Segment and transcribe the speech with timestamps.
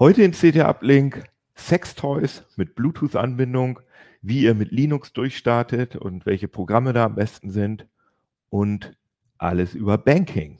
[0.00, 3.80] Heute in CT Uplink Sextoys mit Bluetooth-Anbindung,
[4.22, 7.86] wie ihr mit Linux durchstartet und welche Programme da am besten sind
[8.48, 8.96] und
[9.36, 10.58] alles über Banking.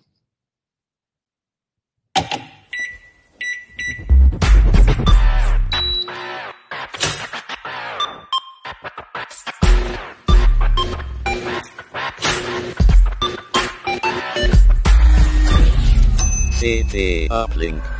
[16.61, 18.00] CT Uplink.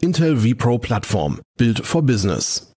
[0.00, 1.40] Intel vPro Plattform.
[1.56, 2.72] Build for Business.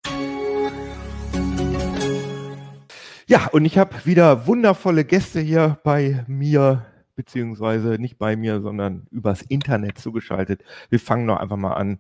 [3.28, 9.06] Ja, und ich habe wieder wundervolle Gäste hier bei mir, beziehungsweise nicht bei mir, sondern
[9.12, 10.64] übers Internet zugeschaltet.
[10.90, 12.00] Wir fangen noch einfach mal an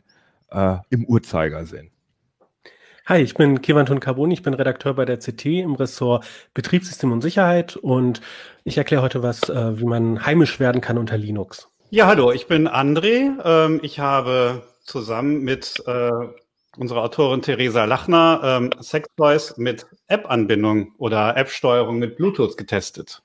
[0.50, 1.92] äh, im Uhrzeigersinn.
[3.06, 7.22] Hi, ich bin Kevanton Carboni, ich bin Redakteur bei der CT im Ressort Betriebssystem und
[7.22, 8.22] Sicherheit und
[8.64, 11.68] ich erkläre heute was, äh, wie man heimisch werden kann unter Linux.
[11.92, 13.34] Ja, hallo, ich bin André.
[13.44, 16.12] Ähm, ich habe zusammen mit äh,
[16.78, 23.22] unserer Autorin Theresa Lachner ähm, Sextoys mit App-Anbindung oder App-Steuerung mit Bluetooth getestet.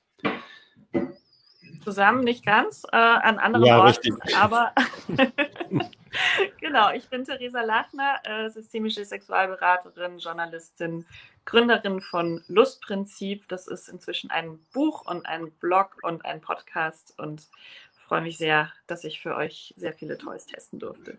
[1.83, 4.37] Zusammen, nicht ganz, äh, an anderen Ja, Orten, richtig.
[4.37, 4.73] aber
[6.59, 11.05] genau, ich bin Theresa Lachner, äh, systemische Sexualberaterin, Journalistin,
[11.45, 13.47] Gründerin von Lustprinzip.
[13.47, 17.47] Das ist inzwischen ein Buch und ein Blog und ein Podcast und
[18.07, 21.17] freue mich sehr, dass ich für euch sehr viele Toys testen durfte.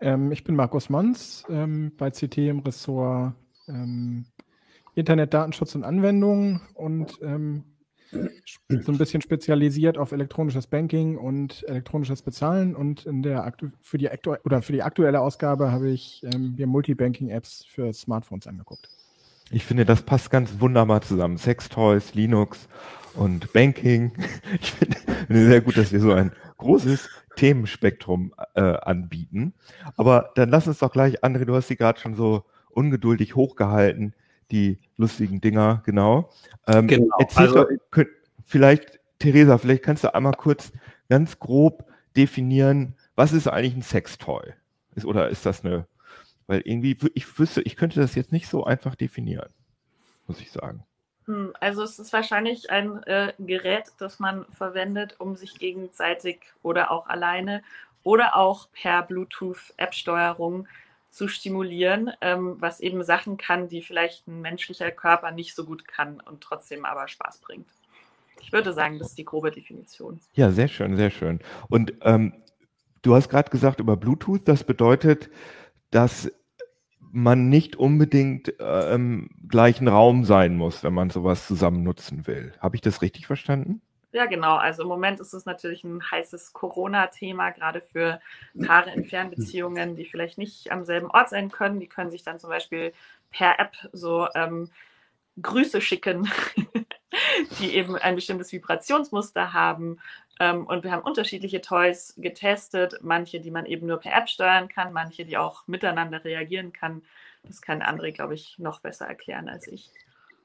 [0.00, 3.34] Ähm, ich bin Markus Mons ähm, bei CT im Ressort
[3.68, 4.26] ähm,
[4.94, 7.64] Internet, Datenschutz und Anwendungen und ähm,
[8.68, 12.74] so ein bisschen spezialisiert auf elektronisches Banking und elektronisches Bezahlen.
[12.74, 14.08] Und in der für die
[14.44, 18.88] oder für die aktuelle Ausgabe habe ich ähm, mir Multibanking-Apps für Smartphones angeguckt.
[19.50, 21.38] Ich finde, das passt ganz wunderbar zusammen.
[21.38, 22.68] Sextoys, Linux
[23.14, 24.12] und Banking.
[24.60, 24.96] Ich finde
[25.26, 29.54] finde sehr gut, dass wir so ein großes Themenspektrum äh, anbieten.
[29.96, 34.14] Aber dann lass uns doch gleich, André, du hast sie gerade schon so ungeduldig hochgehalten,
[34.50, 36.30] die lustigen Dinger, genau.
[36.66, 38.08] Ähm, Genau, also- doch, könnt,
[38.44, 40.72] vielleicht, Theresa, vielleicht kannst du einmal kurz
[41.08, 41.84] ganz grob
[42.16, 44.52] definieren, was ist eigentlich ein Sextoy?
[44.94, 45.86] Ist, oder ist das eine,
[46.46, 49.52] weil irgendwie, ich wüsste, ich könnte das jetzt nicht so einfach definieren,
[50.26, 50.84] muss ich sagen.
[51.26, 56.90] Hm, Also es ist wahrscheinlich ein äh, Gerät, das man verwendet, um sich gegenseitig oder
[56.90, 57.62] auch alleine
[58.02, 60.68] oder auch per Bluetooth-App-Steuerung
[61.10, 65.88] zu stimulieren, ähm, was eben Sachen kann, die vielleicht ein menschlicher Körper nicht so gut
[65.88, 67.66] kann und trotzdem aber Spaß bringt.
[68.40, 70.20] Ich würde sagen, das ist die grobe Definition.
[70.34, 71.40] Ja, sehr schön, sehr schön.
[71.68, 72.34] Und ähm,
[73.02, 75.30] du hast gerade gesagt über Bluetooth, das bedeutet,
[75.96, 76.30] dass
[77.00, 82.52] man nicht unbedingt äh, im gleichen Raum sein muss, wenn man sowas zusammen nutzen will.
[82.60, 83.80] Habe ich das richtig verstanden?
[84.12, 84.56] Ja, genau.
[84.56, 88.20] Also im Moment ist es natürlich ein heißes Corona-Thema, gerade für
[88.66, 91.80] Paare in Fernbeziehungen, die vielleicht nicht am selben Ort sein können.
[91.80, 92.92] Die können sich dann zum Beispiel
[93.30, 94.68] per App so ähm,
[95.40, 96.30] Grüße schicken,
[97.58, 99.98] die eben ein bestimmtes Vibrationsmuster haben.
[100.38, 104.68] Ähm, und wir haben unterschiedliche Toys getestet, manche, die man eben nur per App steuern
[104.68, 107.02] kann, manche, die auch miteinander reagieren kann.
[107.44, 109.90] Das kann André, glaube ich, noch besser erklären als ich.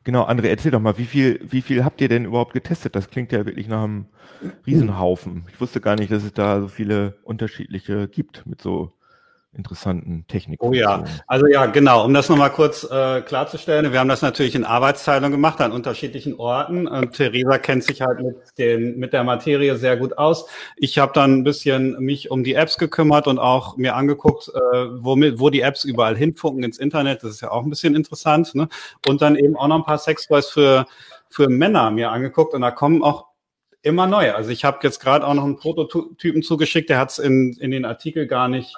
[0.03, 2.95] Genau, André, erzähl doch mal, wie viel, wie viel habt ihr denn überhaupt getestet?
[2.95, 4.07] Das klingt ja wirklich nach einem
[4.65, 5.45] Riesenhaufen.
[5.51, 8.91] Ich wusste gar nicht, dass es da so viele unterschiedliche gibt mit so
[9.53, 10.65] interessanten Techniken.
[10.65, 14.55] Oh ja, also ja, genau, um das nochmal kurz äh, klarzustellen, wir haben das natürlich
[14.55, 19.25] in Arbeitsteilung gemacht an unterschiedlichen Orten und Theresa kennt sich halt mit, den, mit der
[19.25, 20.45] Materie sehr gut aus.
[20.77, 24.85] Ich habe dann ein bisschen mich um die Apps gekümmert und auch mir angeguckt, äh,
[24.99, 28.55] womit, wo die Apps überall hinfunken ins Internet, das ist ja auch ein bisschen interessant.
[28.55, 28.69] Ne?
[29.07, 30.85] Und dann eben auch noch ein paar Sextoys für,
[31.29, 33.25] für Männer mir angeguckt und da kommen auch
[33.81, 34.35] immer neue.
[34.35, 37.71] Also ich habe jetzt gerade auch noch einen Prototypen zugeschickt, der hat es in, in
[37.71, 38.77] den Artikel gar nicht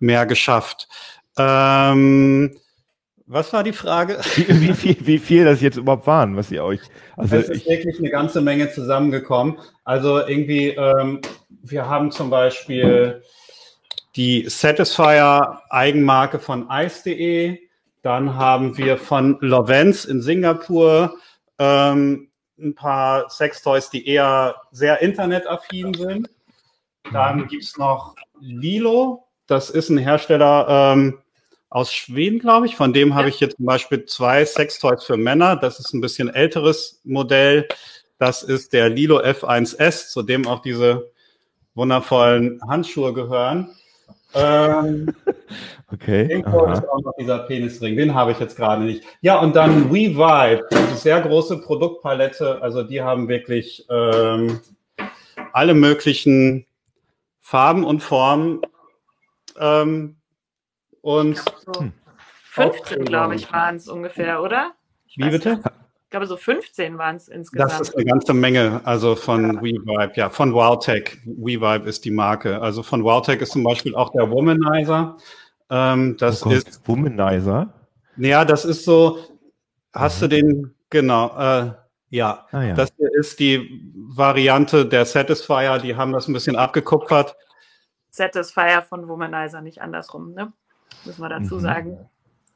[0.00, 0.88] mehr geschafft.
[1.36, 2.56] Ähm,
[3.26, 4.18] was war die Frage?
[4.36, 6.80] Wie, wie, viel, wie viel das jetzt überhaupt waren, was ihr euch.
[7.16, 9.58] Also es ist ich, wirklich eine ganze Menge zusammengekommen.
[9.84, 11.20] Also irgendwie, ähm,
[11.62, 13.22] wir haben zum Beispiel
[14.16, 17.58] die Satisfier Eigenmarke von ice.de.
[18.02, 21.14] Dann haben wir von Lovens in Singapur
[21.58, 26.30] ähm, ein paar Sextoys, die eher sehr internetaffin sind.
[27.12, 29.27] Dann gibt's noch Lilo.
[29.48, 31.18] Das ist ein Hersteller ähm,
[31.68, 32.76] aus Schweden, glaube ich.
[32.76, 35.56] Von dem habe ich jetzt zum Beispiel zwei Sextoys für Männer.
[35.56, 37.66] Das ist ein bisschen älteres Modell.
[38.18, 41.10] Das ist der Lilo F1S, zu dem auch diese
[41.74, 43.70] wundervollen Handschuhe gehören.
[44.34, 45.12] Ähm,
[45.90, 46.26] Okay.
[46.30, 46.74] Irgendwo aha.
[46.74, 49.02] ist auch noch dieser Penisring, den habe ich jetzt gerade nicht.
[49.22, 52.60] Ja, und dann WeVibe, eine sehr große Produktpalette.
[52.60, 54.60] Also die haben wirklich ähm,
[55.52, 56.66] alle möglichen
[57.40, 58.60] Farben und Formen.
[59.58, 60.16] Ähm,
[61.00, 61.92] und So Hm.
[62.50, 64.72] 15, glaube ich, waren es ungefähr, oder?
[65.06, 65.56] Ich wie bitte?
[65.56, 65.66] nicht.
[66.08, 67.70] Ich glaube, so 15 waren es insgesamt.
[67.70, 71.18] Das ist eine ganze Menge, also von WeVibe, ja, von Wowtech.
[71.26, 72.62] WeVibe ist die Marke.
[72.62, 75.18] Also von Wowtech ist zum Beispiel auch der Womanizer.
[75.68, 77.74] Ähm, das oh Gott, ist Womanizer.
[78.16, 79.18] Ja, das ist so,
[79.92, 81.72] hast du den, genau, äh,
[82.08, 82.46] ja.
[82.52, 82.74] Ah ja.
[82.74, 87.36] Das hier ist die Variante der Satisfier, die haben das ein bisschen abgekupfert.
[88.18, 90.52] Satisfier von Womanizer, nicht andersrum, ne?
[91.04, 91.60] Müssen wir dazu Mhm.
[91.60, 92.10] sagen.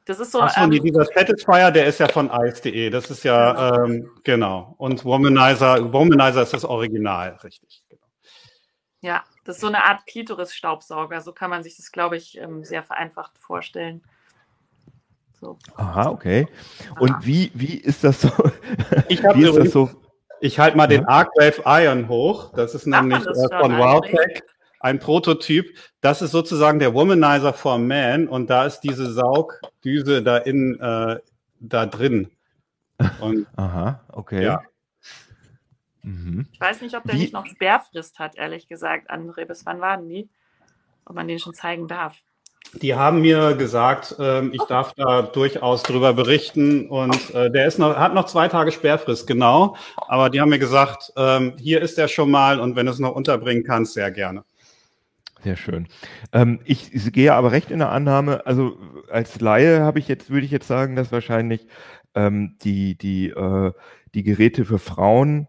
[0.05, 3.85] Das ist so, Achso, ähm, dieser Satisfier, der ist ja von ice.de, das ist ja,
[3.85, 4.75] ähm, genau.
[4.79, 7.85] Und Womanizer, Womanizer ist das Original, richtig.
[7.88, 8.03] Genau.
[9.00, 11.20] ja, das ist so eine Art Klitoris-Staubsauger.
[11.20, 14.03] So kann man sich das, glaube ich, ähm, sehr vereinfacht vorstellen.
[15.41, 15.56] So.
[15.76, 16.49] Aha, okay.
[16.99, 17.20] Und Aha.
[17.23, 18.31] wie, wie ist das so?
[19.09, 19.88] Ich habe übrigens, so?
[20.41, 21.09] ich halte mal den Ja.
[21.09, 24.43] Arcwave Iron hoch, das ist man nämlich das äh, von eigentlich?
[24.82, 25.76] Ein Prototyp.
[26.00, 31.19] Das ist sozusagen der Womanizer for Man und da ist diese Saugdüse da in äh,
[31.61, 32.31] da drin.
[33.20, 34.44] Und Aha, okay.
[34.44, 34.62] Ja.
[36.02, 36.46] Mhm.
[36.52, 39.44] Ich weiß nicht, ob der Wie- nicht noch Sperrfrist hat, ehrlich gesagt, André.
[39.44, 40.29] Bis wann waren die?
[41.05, 42.17] Ob man den schon zeigen darf.
[42.75, 47.78] die haben mir gesagt, ähm, ich darf da durchaus drüber berichten und äh, der ist
[47.78, 49.76] noch, hat noch zwei Tage Sperrfrist, genau.
[50.08, 52.99] Aber die haben mir gesagt, ähm, hier ist er schon mal und wenn du es
[52.99, 54.44] noch unterbringen kannst, sehr gerne.
[55.42, 55.88] Sehr schön.
[56.32, 58.78] Ähm, ich gehe aber recht in der Annahme, also
[59.10, 61.66] als Laie habe ich jetzt, würde ich jetzt sagen, dass wahrscheinlich
[62.14, 63.72] ähm, die, die, äh,
[64.14, 65.48] die Geräte für Frauen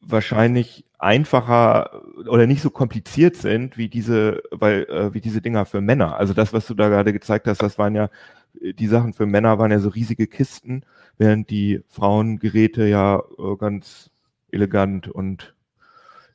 [0.00, 5.82] wahrscheinlich einfacher oder nicht so kompliziert sind wie diese, weil, äh, wie diese Dinger für
[5.82, 6.16] Männer.
[6.16, 8.08] Also das, was du da gerade gezeigt hast, das waren ja,
[8.54, 10.84] die Sachen für Männer waren ja so riesige Kisten,
[11.18, 14.10] während die Frauengeräte ja äh, ganz
[14.50, 15.53] elegant und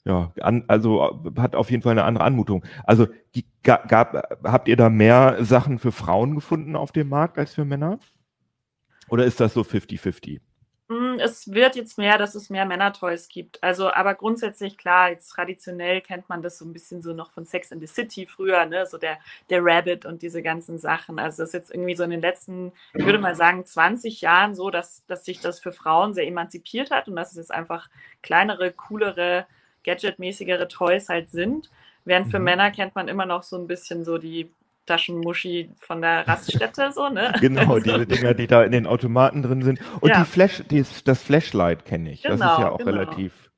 [0.06, 2.66] ja, an, also hat auf jeden Fall eine andere Anmutung.
[2.86, 4.13] Also die, ga- gab,
[4.44, 8.00] habt ihr da mehr Sachen für Frauen gefunden auf dem Markt als für Männer?
[9.10, 10.40] Oder ist das so 50-50?
[10.88, 13.62] Mm, Es wird jetzt mehr, dass es mehr Männer-Toys gibt.
[13.63, 17.45] Also, aber grundsätzlich, klar, jetzt traditionell kennt man das so ein bisschen so noch von
[17.45, 18.86] Sex in the City früher, ne?
[18.88, 19.19] So der,
[19.52, 21.19] der Rabbit und diese ganzen Sachen.
[21.19, 24.56] Also, das ist jetzt irgendwie so in den letzten, ich würde mal sagen, 20 Jahren
[24.56, 27.90] so, dass, dass sich das für Frauen sehr emanzipiert hat und dass es jetzt einfach
[28.24, 29.45] kleinere, coolere,
[29.84, 31.70] gadgetmäßigere Toys halt sind.
[32.06, 32.46] Während für Mhm.
[32.46, 34.50] Männer kennt man immer noch so ein bisschen so die
[34.86, 37.31] Taschenmuschi von der Raststätte, so, ne?
[37.42, 37.80] Genau, So.
[37.81, 39.80] diese Dinger, die da in den Automaten drin sind.
[40.02, 40.20] Und Ja.
[40.22, 42.22] die Flash, die, das Flashlight kenne ich.
[42.24, 42.92] das ist Genau, ja auch genau.
[42.92, 43.52] relativ,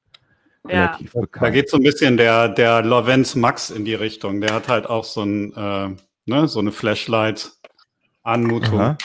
[0.68, 0.88] Ja.
[0.88, 1.54] relativ Da bekannt.
[1.54, 4.42] geht so ein bisschen der, der Lorenz Max in die Richtung.
[4.42, 5.96] Der hat halt auch so ein, äh,
[6.26, 8.80] ne, so eine Flashlight-Anmutung.
[8.82, 8.98] Aha.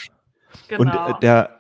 [0.69, 0.81] Genau.
[0.83, 1.56] Und äh, der,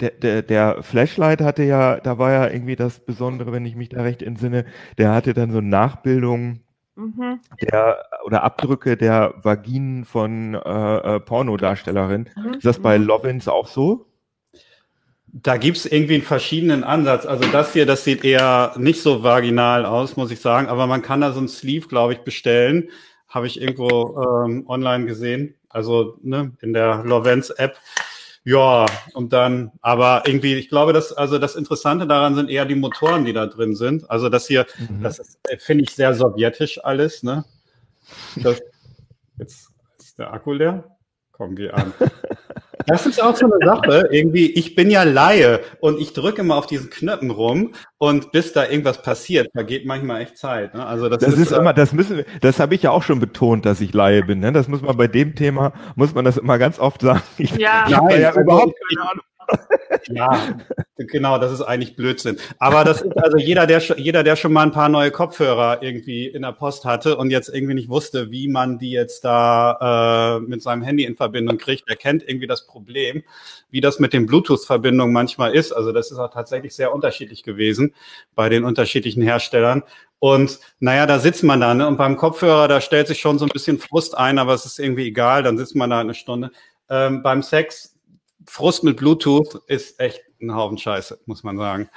[0.00, 3.90] der, der, der Flashlight hatte ja, da war ja irgendwie das Besondere, wenn ich mich
[3.90, 4.64] da recht entsinne,
[4.98, 6.62] der hatte dann so Nachbildungen
[6.96, 7.40] mhm.
[7.60, 12.28] der oder Abdrücke der Vaginen von äh, äh, Pornodarstellerinnen.
[12.36, 12.54] Mhm.
[12.54, 14.06] Ist das bei Lovins auch so?
[15.32, 17.24] Da gibt's irgendwie einen verschiedenen Ansatz.
[17.24, 20.66] Also das hier, das sieht eher nicht so vaginal aus, muss ich sagen.
[20.66, 22.90] Aber man kann da so ein Sleeve, glaube ich, bestellen.
[23.28, 25.54] Habe ich irgendwo ähm, online gesehen.
[25.68, 27.76] Also ne, in der Lorenz-App.
[28.44, 32.74] Ja, und dann, aber irgendwie, ich glaube, dass, also das Interessante daran sind eher die
[32.74, 34.10] Motoren, die da drin sind.
[34.10, 35.02] Also das hier, Mhm.
[35.02, 35.18] das
[35.48, 37.44] äh, finde ich, sehr sowjetisch alles, ne?
[38.36, 38.60] Das,
[39.38, 39.68] jetzt
[39.98, 40.96] ist der Akku leer.
[41.32, 41.92] Komm, geh an.
[42.86, 44.08] Das ist auch so eine Sache.
[44.10, 48.52] Irgendwie, ich bin ja Laie und ich drücke immer auf diesen Knöpfen rum und bis
[48.52, 50.74] da irgendwas passiert, vergeht manchmal echt Zeit.
[50.74, 50.84] Ne?
[50.86, 53.20] Also das, Das ist äh, immer, das müssen, wir- das habe ich ja auch schon
[53.20, 54.40] betont, dass ich Laie bin.
[54.40, 54.52] Ne?
[54.52, 57.22] Das muss man bei dem Thema, muss man das immer ganz oft sagen.
[57.38, 57.84] Ich, Ja.
[57.88, 59.24] ich Nein, ja also überhaupt keine Ahnung.
[60.08, 60.56] Ja,
[60.96, 62.38] genau, das ist eigentlich Blödsinn.
[62.58, 65.82] Aber das ist also jeder, der schon, jeder, der schon mal ein paar neue Kopfhörer
[65.82, 70.38] irgendwie in der Post hatte und jetzt irgendwie nicht wusste, wie man die jetzt da
[70.38, 73.22] äh, mit seinem Handy in Verbindung kriegt, der kennt irgendwie das Problem,
[73.70, 75.72] wie das mit den Bluetooth-Verbindungen manchmal ist.
[75.72, 77.94] Also das ist auch tatsächlich sehr unterschiedlich gewesen
[78.34, 79.82] bei den unterschiedlichen Herstellern.
[80.18, 81.88] Und naja, da sitzt man da, ne?
[81.88, 84.78] Und beim Kopfhörer, da stellt sich schon so ein bisschen Frust ein, aber es ist
[84.78, 86.50] irgendwie egal, dann sitzt man da eine Stunde.
[86.90, 87.96] Ähm, beim Sex,
[88.46, 91.88] Frust mit Bluetooth ist echt ein Haufen Scheiße, muss man sagen.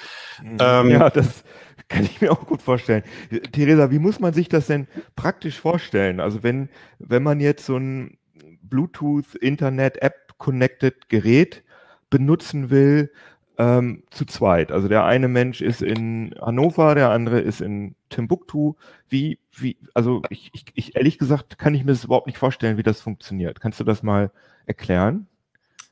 [0.60, 1.44] Ähm, Ja, das
[1.88, 3.04] Kann ich mir auch gut vorstellen.
[3.52, 6.20] Theresa, wie muss man sich das denn praktisch vorstellen?
[6.20, 6.70] Also wenn,
[7.00, 8.18] wenn man jetzt so ein
[8.62, 11.64] Bluetooth, Internet, App-connected Gerät
[12.10, 13.12] benutzen will,
[13.58, 14.72] ähm, zu zweit.
[14.72, 18.74] Also der eine Mensch ist in Hannover, der andere ist in Timbuktu.
[19.10, 22.78] Wie, wie, also ich, ich, ich ehrlich gesagt kann ich mir das überhaupt nicht vorstellen,
[22.78, 23.62] wie das funktioniert.
[23.62, 24.32] Kannst du das mal
[24.66, 25.28] erklären?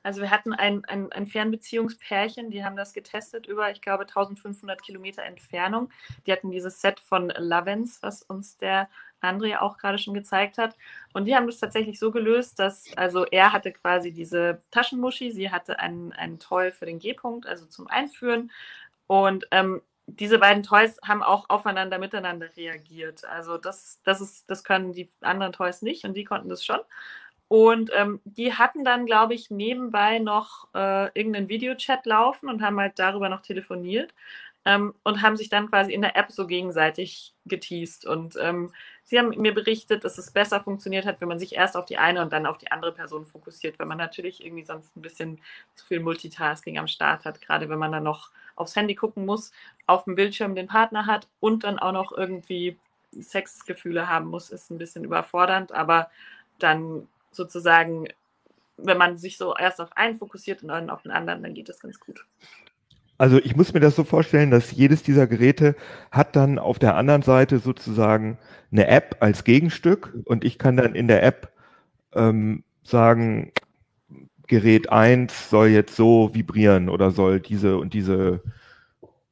[0.04, 4.82] Also wir hatten ein, ein, ein Fernbeziehungspärchen, die haben das getestet über, ich glaube, 1500
[4.82, 5.90] Kilometer Entfernung.
[6.26, 8.90] Die hatten dieses Set von Lavens, was uns der
[9.22, 10.76] André auch gerade schon gezeigt hat.
[11.14, 15.52] Und die haben das tatsächlich so gelöst, dass, also er hatte quasi diese Taschenmuschi, sie
[15.52, 18.52] hatte einen, einen Toy für den G-Punkt, also zum Einführen.
[19.08, 23.24] Und ähm, diese beiden Toys haben auch aufeinander miteinander reagiert.
[23.26, 26.80] Also das, das ist, das können die anderen Toys nicht und die konnten das schon.
[27.52, 32.80] Und ähm, die hatten dann, glaube ich, nebenbei noch äh, irgendeinen Videochat laufen und haben
[32.80, 34.14] halt darüber noch telefoniert
[34.64, 38.06] ähm, und haben sich dann quasi in der App so gegenseitig geteased.
[38.06, 38.72] Und ähm,
[39.04, 41.98] sie haben mir berichtet, dass es besser funktioniert hat, wenn man sich erst auf die
[41.98, 45.42] eine und dann auf die andere Person fokussiert, weil man natürlich irgendwie sonst ein bisschen
[45.76, 49.52] zu viel Multitasking am Start hat, gerade wenn man dann noch aufs Handy gucken muss,
[49.88, 52.78] auf dem Bildschirm den Partner hat und dann auch noch irgendwie
[53.12, 56.10] Sexgefühle haben muss, ist ein bisschen überfordernd, aber
[56.58, 58.08] dann sozusagen,
[58.78, 61.70] wenn man sich so erst auf einen fokussiert und dann auf den anderen, dann geht
[61.70, 62.26] das ganz gut.
[63.18, 65.76] Also ich muss mir das so vorstellen, dass jedes dieser Geräte
[66.10, 68.40] hat dann auf der anderen Seite sozusagen
[68.72, 71.52] eine App als Gegenstück und ich kann dann in der App
[72.14, 73.52] ähm, sagen,
[74.48, 78.42] Gerät 1 soll jetzt so vibrieren oder soll diese und diese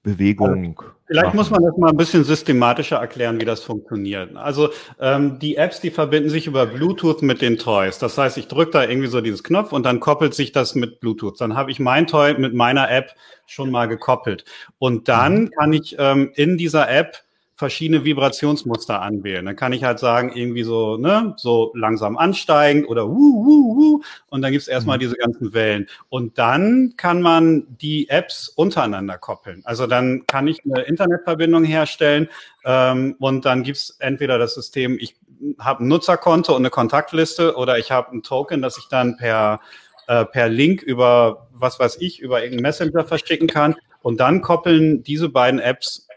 [0.04, 0.82] Bewegung.
[1.08, 1.38] Vielleicht machen.
[1.38, 4.36] muss man das mal ein bisschen systematischer erklären, wie das funktioniert.
[4.36, 8.00] Also ähm, die Apps, die verbinden sich über Bluetooth mit den Toys.
[8.00, 11.00] Das heißt, ich drücke da irgendwie so dieses Knopf und dann koppelt sich das mit
[11.00, 11.42] Bluetooth.
[11.42, 13.14] Dann habe ich mein Toy mit meiner App
[13.46, 14.46] schon mal gekoppelt.
[14.78, 15.52] Und dann mhm.
[15.52, 17.24] kann ich ähm, in dieser App
[17.60, 19.46] verschiedene Vibrationsmuster anwählen.
[19.46, 24.02] Dann kann ich halt sagen, irgendwie so, ne, so langsam ansteigend oder wuh, wuh, wuh.
[24.30, 25.02] Und dann gibt's erstmal mhm.
[25.02, 25.90] diese ganzen Wellen.
[26.08, 29.62] Und dann kann man die Apps untereinander koppeln.
[29.66, 32.30] Also dann kann ich eine Internetverbindung herstellen
[32.64, 35.18] ähm, und dann gibt's entweder das System, ich
[35.60, 39.60] habe ein Nutzerkonto und eine Kontaktliste oder ich habe ein Token, das ich dann per
[40.08, 43.76] äh, per Link über was weiß ich, über irgendeinen Messenger verschicken kann.
[44.02, 46.08] Und dann koppeln diese beiden Apps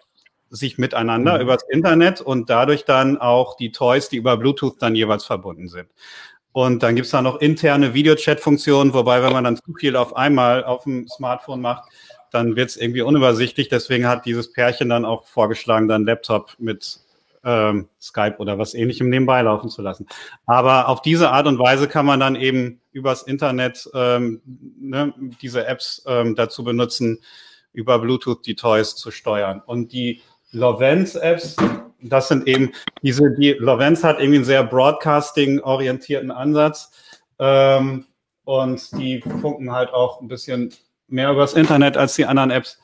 [0.52, 1.40] sich miteinander mhm.
[1.40, 5.88] übers Internet und dadurch dann auch die Toys, die über Bluetooth dann jeweils verbunden sind.
[6.52, 10.62] Und dann gibt's da noch interne Videochat-Funktionen, wobei, wenn man dann zu viel auf einmal
[10.64, 11.90] auf dem Smartphone macht,
[12.30, 13.70] dann wird's irgendwie unübersichtlich.
[13.70, 17.00] Deswegen hat dieses Pärchen dann auch vorgeschlagen, dann Laptop mit
[17.44, 20.06] ähm, Skype oder was ähnlichem nebenbei laufen zu lassen.
[20.44, 24.42] Aber auf diese Art und Weise kann man dann eben übers Internet ähm,
[24.78, 27.20] ne, diese Apps ähm, dazu benutzen,
[27.72, 29.62] über Bluetooth die Toys zu steuern.
[29.64, 30.20] Und die
[30.52, 31.56] Lovens-Apps,
[32.00, 36.90] das sind eben diese, die Lovens hat irgendwie einen sehr Broadcasting-orientierten Ansatz.
[37.38, 38.06] Ähm,
[38.44, 40.72] und die funken halt auch ein bisschen
[41.08, 42.80] mehr übers Internet als die anderen Apps.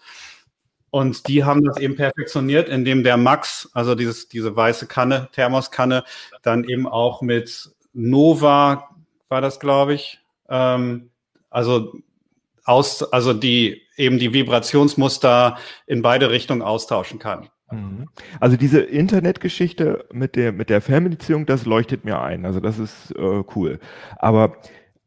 [0.91, 6.05] Und die haben das eben perfektioniert, indem der Max, also dieses, diese weiße Kanne, Thermoskanne,
[6.43, 8.89] dann eben auch mit Nova,
[9.29, 11.11] war das, glaube ich, ähm,
[11.51, 11.93] also
[12.65, 17.51] aus, also die eben die Vibrationsmuster in beide Richtungen austauschen kann.
[17.71, 18.09] Mhm.
[18.41, 22.45] Also diese Internetgeschichte mit der mit der Fernbeziehung, das leuchtet mir ein.
[22.45, 23.79] Also das ist äh, cool.
[24.17, 24.57] Aber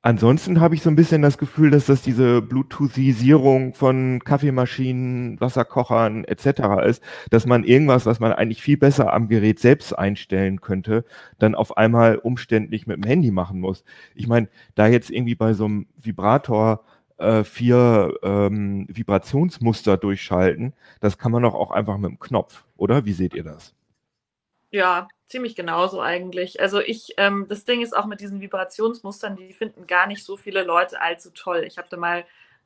[0.04, 6.24] ansonsten habe ich so ein bisschen das Gefühl, dass das diese Bluetoothisierung von Kaffeemaschinen, Wasserkochern
[6.26, 6.86] etc.
[6.86, 11.06] ist, dass man irgendwas, was man eigentlich viel besser am Gerät selbst einstellen könnte,
[11.40, 13.84] dann auf einmal umständlich mit dem Handy machen muss.
[14.16, 16.84] Ich meine, da jetzt irgendwie bei so einem Vibrator
[17.22, 20.74] äh, vier ähm, Vibrationsmuster durchschalten.
[21.00, 23.06] Das kann man doch auch einfach mit dem Knopf, oder?
[23.06, 23.74] Wie seht ihr das?
[24.72, 26.62] Ja, ziemlich genauso eigentlich.
[26.62, 30.38] Also ich, ähm, das Ding ist auch mit diesen Vibrationsmustern, die finden gar nicht so
[30.38, 31.64] viele Leute allzu toll.
[31.68, 32.26] Ich habe da mal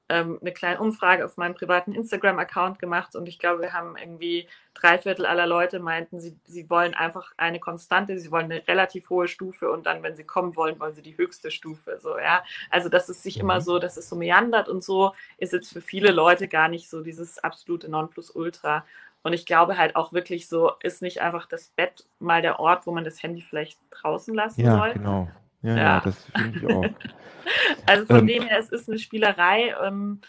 [0.10, 4.48] ähm, eine kleine Umfrage auf meinem privaten Instagram-Account gemacht und ich glaube, wir haben irgendwie
[4.76, 9.10] drei Viertel aller Leute meinten, sie, sie wollen einfach eine Konstante, sie wollen eine relativ
[9.10, 11.98] hohe Stufe und dann, wenn sie kommen wollen, wollen sie die höchste Stufe.
[12.00, 12.44] So, ja.
[12.70, 13.62] Also, dass es sich immer mhm.
[13.62, 17.02] so, dass es so meandert und so, ist jetzt für viele Leute gar nicht so
[17.02, 18.86] dieses absolute Nonplusultra.
[19.24, 22.86] Und ich glaube halt auch wirklich so, ist nicht einfach das Bett mal der Ort,
[22.86, 24.94] wo man das Handy vielleicht draußen lassen ja, soll.
[24.94, 25.28] Genau.
[25.66, 26.02] Ja, ja.
[26.02, 26.86] das finde ich auch.
[27.86, 30.22] also von ähm, dem her, es ist eine Spielerei ähm,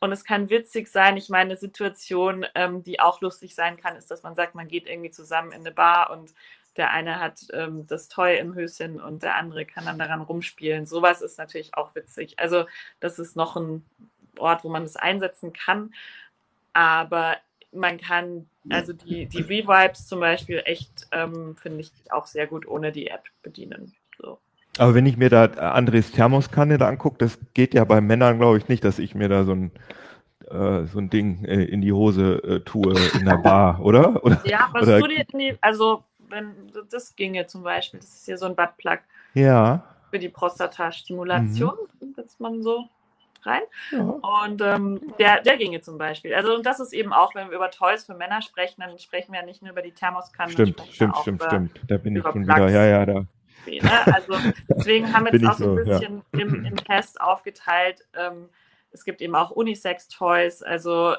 [0.00, 1.16] und es kann witzig sein.
[1.16, 4.68] Ich meine, eine Situation, ähm, die auch lustig sein kann, ist, dass man sagt, man
[4.68, 6.34] geht irgendwie zusammen in eine Bar und
[6.76, 10.86] der eine hat ähm, das Toy im Höschen und der andere kann dann daran rumspielen.
[10.86, 12.38] Sowas ist natürlich auch witzig.
[12.38, 12.64] Also
[12.98, 13.84] das ist noch ein
[14.38, 15.94] Ort, wo man das einsetzen kann.
[16.72, 17.36] Aber
[17.72, 22.66] man kann, also die, die Revibes zum Beispiel echt, ähm, finde ich auch sehr gut
[22.66, 23.94] ohne die App bedienen.
[24.78, 28.58] Aber wenn ich mir da Andres Thermoskanne da angucke, das geht ja bei Männern, glaube
[28.58, 29.72] ich, nicht, dass ich mir da so ein
[30.52, 34.22] äh, so ein Ding äh, in die Hose äh, tue in der Bar, oder?
[34.24, 34.40] oder?
[34.44, 36.54] Ja, was oder, du dir die, also wenn
[36.90, 39.00] das ginge zum Beispiel, das ist hier so ein Buttplug
[39.34, 39.82] Ja.
[40.10, 41.74] für die Prostatastimulation,
[42.16, 42.88] setzt man so
[43.44, 43.62] rein.
[43.90, 44.00] ja.
[44.00, 46.34] Und ähm, der, der ginge zum Beispiel.
[46.34, 49.32] Also und das ist eben auch, wenn wir über Toys für Männer sprechen, dann sprechen
[49.32, 50.52] wir ja nicht nur über die Thermoskanne.
[50.52, 51.80] Stimmt, stimmt, stimmt, über stimmt.
[51.88, 52.60] Da bin ich schon Plugs.
[52.60, 53.24] wieder, ja, ja, da.
[53.66, 54.14] Ne?
[54.14, 54.34] Also
[54.68, 55.98] deswegen haben wir jetzt auch so ein so, ja.
[55.98, 58.04] bisschen im, im Test aufgeteilt.
[58.14, 58.48] Ähm,
[58.92, 61.18] es gibt eben auch Unisex-Toys, also äh,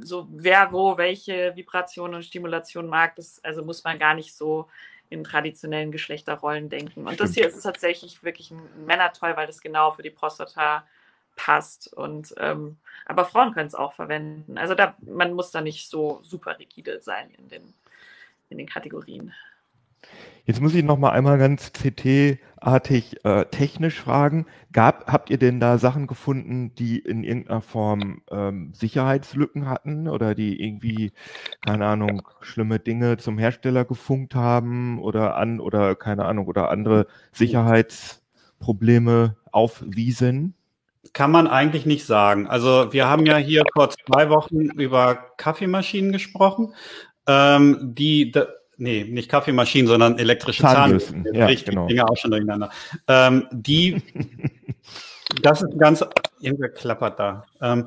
[0.00, 4.68] so wer wo welche Vibration und Stimulation mag, das also muss man gar nicht so
[5.10, 7.06] in traditionellen Geschlechterrollen denken.
[7.06, 7.34] Und das Stimmt.
[7.34, 10.86] hier ist tatsächlich wirklich ein Männertoy, weil das genau für die Prostata
[11.36, 11.92] passt.
[11.92, 14.56] Und ähm, aber Frauen können es auch verwenden.
[14.56, 17.74] Also da man muss da nicht so super rigide sein in den
[18.48, 19.34] in den Kategorien.
[20.44, 24.46] Jetzt muss ich noch mal einmal ganz CT-artig äh, technisch fragen.
[24.72, 30.34] Gab, habt ihr denn da Sachen gefunden, die in irgendeiner Form ähm, Sicherheitslücken hatten oder
[30.34, 31.12] die irgendwie,
[31.64, 37.06] keine Ahnung, schlimme Dinge zum Hersteller gefunkt haben oder an oder keine Ahnung oder andere
[37.30, 40.54] Sicherheitsprobleme aufwiesen?
[41.12, 42.48] Kann man eigentlich nicht sagen.
[42.48, 46.74] Also wir haben ja hier vor zwei Wochen über Kaffeemaschinen gesprochen.
[47.28, 48.32] Ähm, die,
[48.82, 51.86] nee, nicht Kaffeemaschinen, sondern elektrische Zahnbürsten, ja, Richtig, genau.
[51.86, 52.70] Dinge auch schon durcheinander.
[53.06, 54.02] Ähm, die,
[55.42, 56.04] das ist ein ganz,
[56.40, 57.46] irgendwer klappert da.
[57.60, 57.86] Ähm,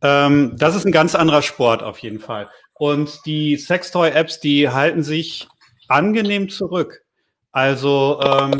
[0.00, 2.48] ähm, das ist ein ganz anderer Sport auf jeden Fall.
[2.74, 5.48] Und die Sextoy-Apps, die halten sich
[5.88, 7.04] angenehm zurück.
[7.50, 8.52] Also ähm,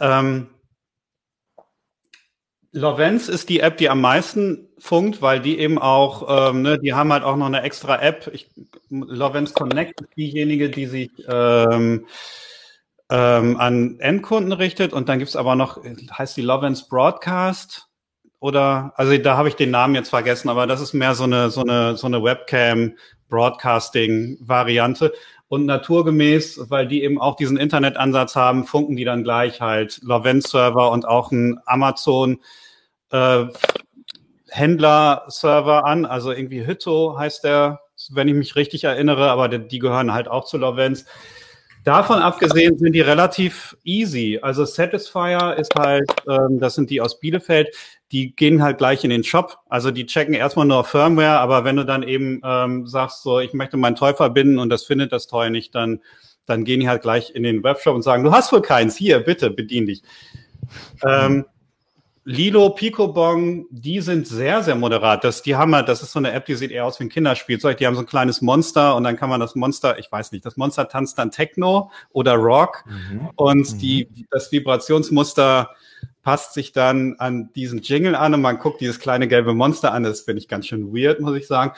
[0.00, 0.48] ähm,
[2.72, 6.94] Lovens ist die App, die am meisten funkt, weil die eben auch, ähm, ne, die
[6.94, 8.30] haben halt auch noch eine extra App.
[8.32, 8.50] Ich,
[8.88, 12.06] Lovens Connect ist diejenige, die sich ähm,
[13.10, 14.92] ähm, an Endkunden richtet.
[14.92, 15.80] Und dann gibt's aber noch,
[16.12, 17.86] heißt die Lovens Broadcast?
[18.40, 21.50] Oder, also da habe ich den Namen jetzt vergessen, aber das ist mehr so eine,
[21.50, 25.12] so eine, so eine Webcam-Broadcasting-Variante.
[25.48, 30.90] Und naturgemäß, weil die eben auch diesen Internetansatz haben, funken die dann gleich halt Lovens-Server
[30.90, 32.38] und auch ein Amazon
[33.10, 33.44] äh,
[34.50, 36.04] Händler-Server an.
[36.04, 40.28] Also irgendwie Hütto heißt der, wenn ich mich richtig erinnere, aber die, die gehören halt
[40.28, 41.04] auch zu Lovens.
[41.84, 44.38] Davon abgesehen sind die relativ easy.
[44.42, 47.74] Also Satisfier ist halt, ähm, das sind die aus Bielefeld,
[48.12, 49.58] die gehen halt gleich in den Shop.
[49.68, 53.54] Also die checken erstmal nur Firmware, aber wenn du dann eben ähm, sagst, so ich
[53.54, 56.00] möchte mein Toy verbinden und das findet das Toy nicht, dann,
[56.44, 59.20] dann gehen die halt gleich in den Webshop und sagen, du hast wohl keins, hier,
[59.20, 60.02] bitte, bedien dich.
[61.06, 61.46] Ähm,
[62.24, 65.24] Lilo, Picobong, die sind sehr, sehr moderat.
[65.24, 67.08] Das, die haben halt, das ist so eine App, die sieht eher aus wie ein
[67.08, 67.78] Kinderspielzeug.
[67.78, 70.44] Die haben so ein kleines Monster und dann kann man das Monster, ich weiß nicht,
[70.44, 72.84] das Monster tanzt dann Techno oder Rock
[73.36, 73.78] und Mhm.
[73.78, 75.70] die, das Vibrationsmuster
[76.22, 80.02] passt sich dann an diesen Jingle an und man guckt dieses kleine gelbe Monster an.
[80.02, 81.72] Das finde ich ganz schön weird, muss ich sagen.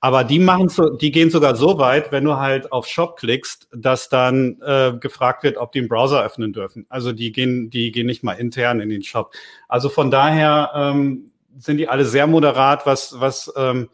[0.00, 3.68] Aber die machen so, die gehen sogar so weit, wenn du halt auf Shop klickst,
[3.72, 6.86] dass dann äh, gefragt wird, ob die einen Browser öffnen dürfen.
[6.88, 9.32] Also die gehen, die gehen nicht mal intern in den Shop.
[9.68, 13.88] Also von daher ähm, sind die alle sehr moderat, was was ähm,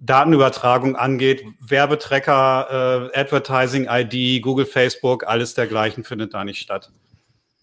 [0.00, 6.90] Datenübertragung angeht, Werbetrecker, äh, Advertising ID, Google, Facebook, alles dergleichen findet da nicht statt.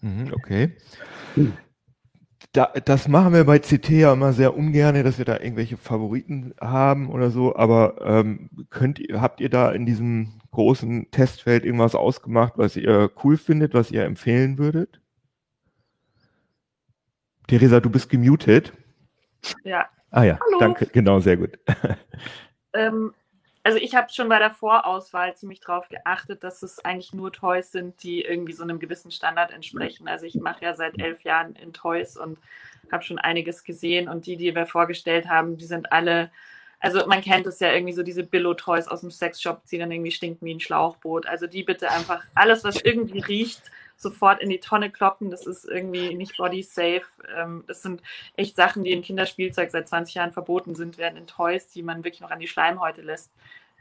[0.00, 0.76] Mhm, okay.
[2.54, 6.54] Da, das machen wir bei CT ja immer sehr ungern, dass wir da irgendwelche Favoriten
[6.60, 11.94] haben oder so, aber ähm, könnt ihr, habt ihr da in diesem großen Testfeld irgendwas
[11.96, 15.00] ausgemacht, was ihr cool findet, was ihr empfehlen würdet?
[17.48, 18.72] Theresa, du bist gemutet.
[19.64, 20.58] Ja, Ah ja, Hallo.
[20.60, 21.58] danke, genau, sehr gut.
[22.72, 23.12] Ähm,
[23.64, 27.72] also ich habe schon bei der Vorauswahl ziemlich drauf geachtet, dass es eigentlich nur Toys
[27.72, 30.06] sind, die irgendwie so einem gewissen Standard entsprechen.
[30.06, 32.38] Also ich mache ja seit elf Jahren in Toys und
[32.92, 36.30] habe schon einiges gesehen und die, die wir vorgestellt haben, die sind alle,
[36.78, 40.12] also man kennt es ja irgendwie so diese Billo-Toys aus dem Sexshop, die dann irgendwie
[40.12, 41.26] stinken wie ein Schlauchboot.
[41.26, 43.62] Also die bitte einfach alles, was irgendwie riecht,
[43.96, 45.30] sofort in die Tonne kloppen.
[45.30, 47.04] Das ist irgendwie nicht body safe.
[47.36, 48.02] Ähm, das sind
[48.36, 52.04] echt Sachen, die in Kinderspielzeug seit 20 Jahren verboten sind, werden in Toys, die man
[52.04, 53.32] wirklich noch an die Schleimhäute lässt,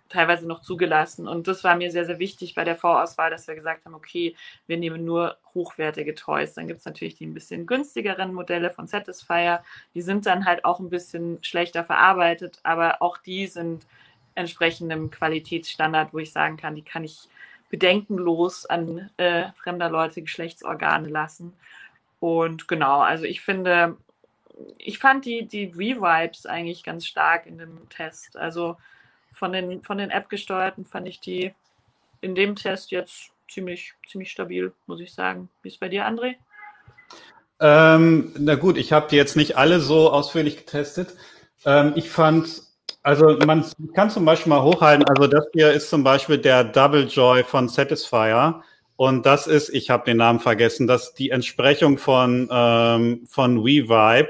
[0.10, 1.28] teilweise noch zugelassen.
[1.28, 4.36] Und das war mir sehr, sehr wichtig bei der Vorauswahl, dass wir gesagt haben, okay,
[4.67, 6.54] wir nehmen nur hochwertige Toys.
[6.54, 9.63] Dann gibt es natürlich die ein bisschen günstigeren Modelle von Satisfyer.
[9.95, 13.86] Die sind dann halt auch ein bisschen schlechter verarbeitet, aber auch die sind
[14.36, 17.30] entsprechendem Qualitätsstandard, wo ich sagen kann, die kann ich
[17.73, 21.53] bedenkenlos an äh, fremder Leute Geschlechtsorgane lassen.
[22.19, 23.97] Und genau, also ich finde,
[24.77, 28.38] ich fand die, die Revibes eigentlich ganz stark in dem Test.
[28.38, 28.77] Also
[29.31, 31.51] von den, von den App-gesteuerten fand ich die
[32.21, 35.49] in dem Test jetzt ziemlich, ziemlich stabil, muss ich sagen.
[35.63, 36.36] Wie ist es bei dir, André?
[37.59, 41.15] Ähm, na gut, ich habe die jetzt nicht alle so ausführlich getestet.
[41.65, 42.62] Ähm, ich fand,
[43.04, 47.06] also man kann zum Beispiel mal hochhalten, also das hier ist zum Beispiel der Double
[47.06, 48.63] Joy von Satisfyer.
[48.96, 53.63] Und das ist, ich habe den Namen vergessen, das ist die Entsprechung von, ähm, von
[53.63, 54.30] WeVibe.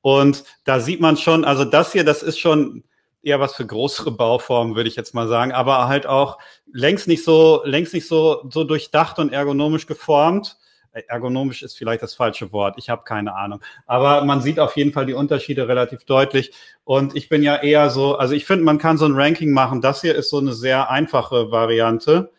[0.00, 2.82] Und da sieht man schon, also das hier, das ist schon
[3.22, 6.38] eher was für größere Bauformen, würde ich jetzt mal sagen, aber halt auch
[6.72, 10.56] längst nicht so, längst nicht so, so durchdacht und ergonomisch geformt.
[10.92, 13.60] Äh, ergonomisch ist vielleicht das falsche Wort, ich habe keine Ahnung.
[13.86, 16.52] Aber man sieht auf jeden Fall die Unterschiede relativ deutlich.
[16.84, 19.80] Und ich bin ja eher so, also ich finde, man kann so ein Ranking machen.
[19.80, 22.30] Das hier ist so eine sehr einfache Variante.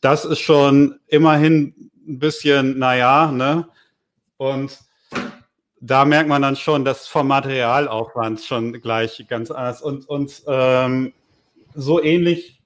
[0.00, 3.68] Das ist schon immerhin ein bisschen, naja, ne?
[4.36, 4.78] Und
[5.80, 11.12] da merkt man dann schon, dass vom Materialaufwand schon gleich ganz anders und, und ähm,
[11.74, 12.60] so ähnlich.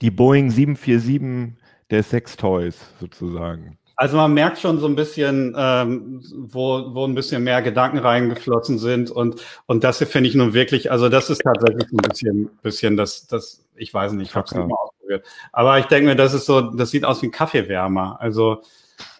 [0.00, 1.56] Die Boeing 747
[1.90, 3.78] der Sex Toys sozusagen.
[3.98, 8.78] Also man merkt schon so ein bisschen, ähm, wo, wo ein bisschen mehr Gedanken reingeflossen
[8.78, 12.50] sind und, und das hier finde ich nun wirklich, also das ist tatsächlich ein bisschen,
[12.62, 15.26] bisschen das, das, ich weiß nicht, ich habe es nicht mal ausprobiert.
[15.50, 18.18] Aber ich denke mir, das ist so, das sieht aus wie ein Kaffeewärmer.
[18.20, 18.62] Also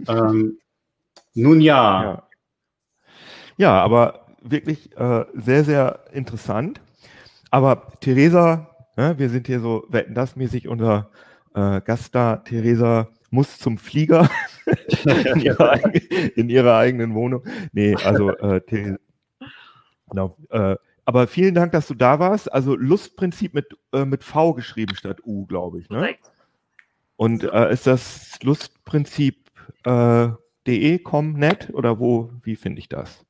[0.07, 0.59] ähm,
[1.33, 2.03] nun ja.
[2.03, 2.23] ja.
[3.57, 6.81] Ja, aber wirklich äh, sehr, sehr interessant.
[7.51, 11.09] Aber Theresa, ne, wir sind hier so wetten das mäßig unser
[11.55, 12.37] äh, Gast da.
[12.37, 14.29] Theresa muss zum Flieger
[14.67, 15.95] in, ihrer,
[16.37, 17.45] in, ihrer, eigenen Wohnung.
[17.73, 18.61] Nee, also äh,
[20.09, 20.37] genau.
[20.51, 22.53] Äh, aber vielen Dank, dass du da warst.
[22.53, 25.89] Also Lustprinzip mit, äh, mit V geschrieben statt U, glaube ich.
[25.89, 26.17] Ne?
[27.17, 29.51] Und äh, ist das Lustprinzip
[29.85, 30.29] äh,
[30.67, 33.25] de, com, net oder wo, wie finde ich das?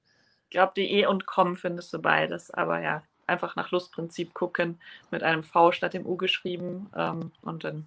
[0.44, 5.22] Ich glaube, de und com findest du beides, aber ja, einfach nach Lustprinzip gucken, mit
[5.22, 7.87] einem V statt dem U geschrieben ähm, und dann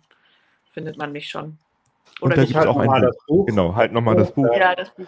[0.72, 1.58] findet man mich schon.
[2.22, 3.26] Oder und da gibt es auch ein Buch.
[3.28, 3.46] Buch.
[3.46, 4.48] Genau, halt nochmal das Buch.
[4.56, 5.06] Ja, das Buch.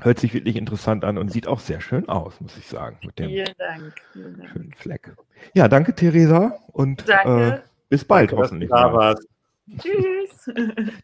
[0.00, 2.98] Hört sich wirklich interessant an und sieht auch sehr schön aus, muss ich sagen.
[3.04, 3.94] Mit dem vielen Dank.
[4.12, 4.50] Vielen Dank.
[4.50, 5.16] Schönen Fleck.
[5.54, 6.58] Ja, danke, Theresa.
[6.72, 8.70] Und äh, bis bald danke, hoffentlich.
[8.70, 9.14] Da
[9.78, 10.50] Tschüss.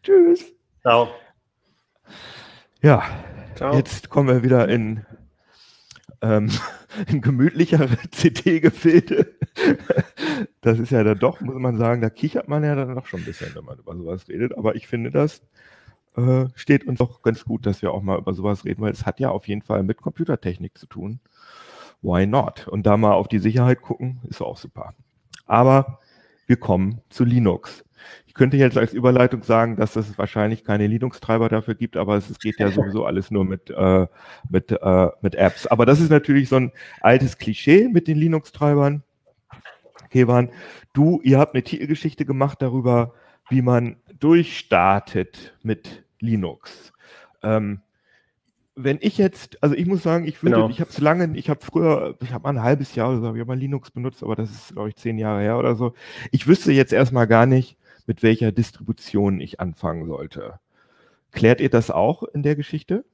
[0.03, 0.53] Tschüss.
[0.81, 1.09] Ciao.
[2.81, 3.03] Ja,
[3.59, 3.75] Ciao.
[3.75, 5.05] Jetzt kommen wir wieder in,
[6.21, 6.49] ähm,
[7.07, 9.35] in gemütlichere CT-Gefilde.
[10.61, 13.21] Das ist ja dann doch, muss man sagen, da kichert man ja dann doch schon
[13.21, 14.57] ein bisschen, wenn man über sowas redet.
[14.57, 15.41] Aber ich finde, das
[16.15, 19.05] äh, steht uns doch ganz gut, dass wir auch mal über sowas reden, weil es
[19.05, 21.19] hat ja auf jeden Fall mit Computertechnik zu tun.
[22.01, 22.67] Why not?
[22.67, 24.93] Und da mal auf die Sicherheit gucken, ist auch super.
[25.45, 25.99] Aber
[26.47, 27.83] wir kommen zu Linux.
[28.27, 32.39] Ich könnte jetzt als Überleitung sagen, dass es wahrscheinlich keine Linux-Treiber dafür gibt, aber es
[32.39, 34.07] geht ja sowieso alles nur mit, äh,
[34.49, 35.67] mit, äh, mit Apps.
[35.67, 39.03] Aber das ist natürlich so ein altes Klischee mit den Linux-Treibern.
[40.09, 40.49] Kevan,
[40.93, 43.13] du, ihr habt eine Titelgeschichte gemacht darüber,
[43.49, 46.93] wie man durchstartet mit Linux.
[47.43, 47.81] Ähm,
[48.75, 50.69] wenn ich jetzt, also ich muss sagen, ich würde, genau.
[50.69, 53.33] ich habe es lange, ich habe früher, ich habe mal ein halbes Jahr oder so,
[53.33, 55.93] ich habe mal Linux benutzt, aber das ist, glaube ich, zehn Jahre her oder so.
[56.31, 57.77] Ich wüsste jetzt erstmal gar nicht,
[58.09, 60.59] mit welcher Distribution ich anfangen sollte.
[61.31, 63.05] Klärt ihr das auch in der Geschichte?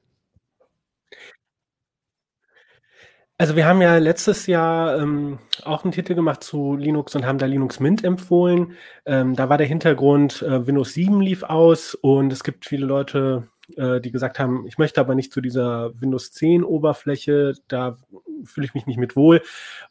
[3.36, 7.36] Also wir haben ja letztes Jahr ähm, auch einen Titel gemacht zu Linux und haben
[7.36, 8.72] da Linux Mint empfohlen.
[9.04, 13.48] Ähm, da war der Hintergrund, äh, Windows 7 lief aus und es gibt viele Leute,
[13.76, 17.98] äh, die gesagt haben, ich möchte aber nicht zu dieser Windows 10 Oberfläche, da
[18.46, 19.42] fühle ich mich nicht mit wohl.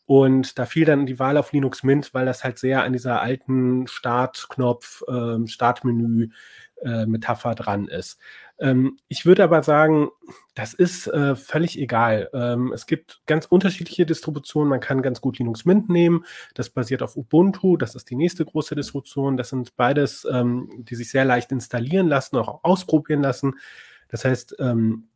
[0.05, 3.21] Und da fiel dann die Wahl auf Linux Mint, weil das halt sehr an dieser
[3.21, 6.29] alten Startknopf, ähm, Startmenü
[6.81, 8.19] äh, Metapher dran ist.
[8.59, 10.09] Ähm, ich würde aber sagen,
[10.53, 12.29] das ist äh, völlig egal.
[12.33, 14.69] Ähm, es gibt ganz unterschiedliche Distributionen.
[14.69, 16.25] Man kann ganz gut Linux Mint nehmen.
[16.53, 17.77] Das basiert auf Ubuntu.
[17.77, 19.37] Das ist die nächste große Distribution.
[19.37, 23.55] Das sind beides, ähm, die sich sehr leicht installieren lassen, auch ausprobieren lassen.
[24.07, 25.09] Das heißt, ähm,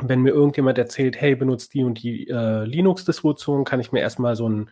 [0.00, 4.36] wenn mir irgendjemand erzählt, hey, benutzt die und die äh, Linux-Distribution, kann ich mir erstmal
[4.36, 4.70] so ein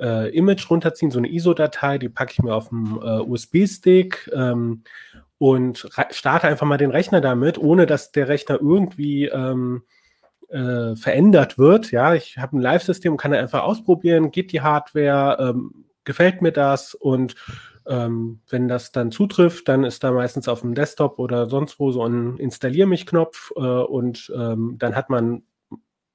[0.00, 4.82] äh, Image runterziehen, so eine ISO-Datei, die packe ich mir auf dem äh, USB-Stick ähm,
[5.38, 9.82] und starte einfach mal den Rechner damit, ohne dass der Rechner irgendwie ähm,
[10.48, 11.90] äh, verändert wird.
[11.90, 16.52] Ja, ich habe ein Live-System und kann einfach ausprobieren, geht die Hardware, ähm, gefällt mir
[16.52, 17.34] das und
[17.86, 21.90] ähm, wenn das dann zutrifft, dann ist da meistens auf dem Desktop oder sonst wo
[21.90, 25.42] so ein Installier mich-Knopf äh, und ähm, dann hat man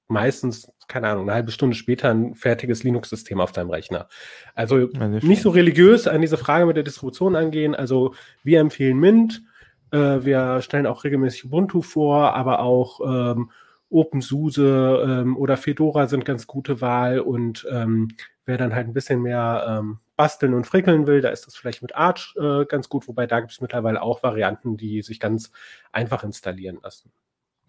[0.08, 4.08] meistens, keine Ahnung, eine halbe Stunde später ein fertiges Linux-System auf deinem Rechner.
[4.56, 7.76] Also ja, nicht so religiös an diese Frage mit der Distribution angehen.
[7.76, 9.44] Also wir empfehlen Mint,
[9.92, 13.52] äh, wir stellen auch regelmäßig Ubuntu vor, aber auch ähm,
[13.90, 18.10] OpenSUSE ähm, oder Fedora sind ganz gute Wahl und ähm,
[18.48, 21.82] wer dann halt ein bisschen mehr ähm, basteln und frickeln will, da ist das vielleicht
[21.82, 25.52] mit Arch äh, ganz gut, wobei da gibt es mittlerweile auch Varianten, die sich ganz
[25.92, 27.12] einfach installieren lassen.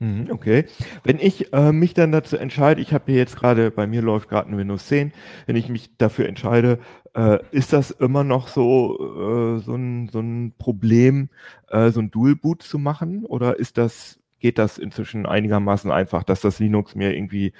[0.00, 0.66] Mhm, okay.
[1.02, 4.28] Wenn ich äh, mich dann dazu entscheide, ich habe hier jetzt gerade, bei mir läuft
[4.28, 5.12] gerade ein Windows 10,
[5.46, 6.78] wenn ich mich dafür entscheide,
[7.14, 11.30] äh, ist das immer noch so, äh, so, ein, so ein Problem,
[11.68, 13.26] äh, so ein Dual Boot zu machen?
[13.26, 17.52] Oder ist das, geht das inzwischen einigermaßen einfach, dass das Linux mir irgendwie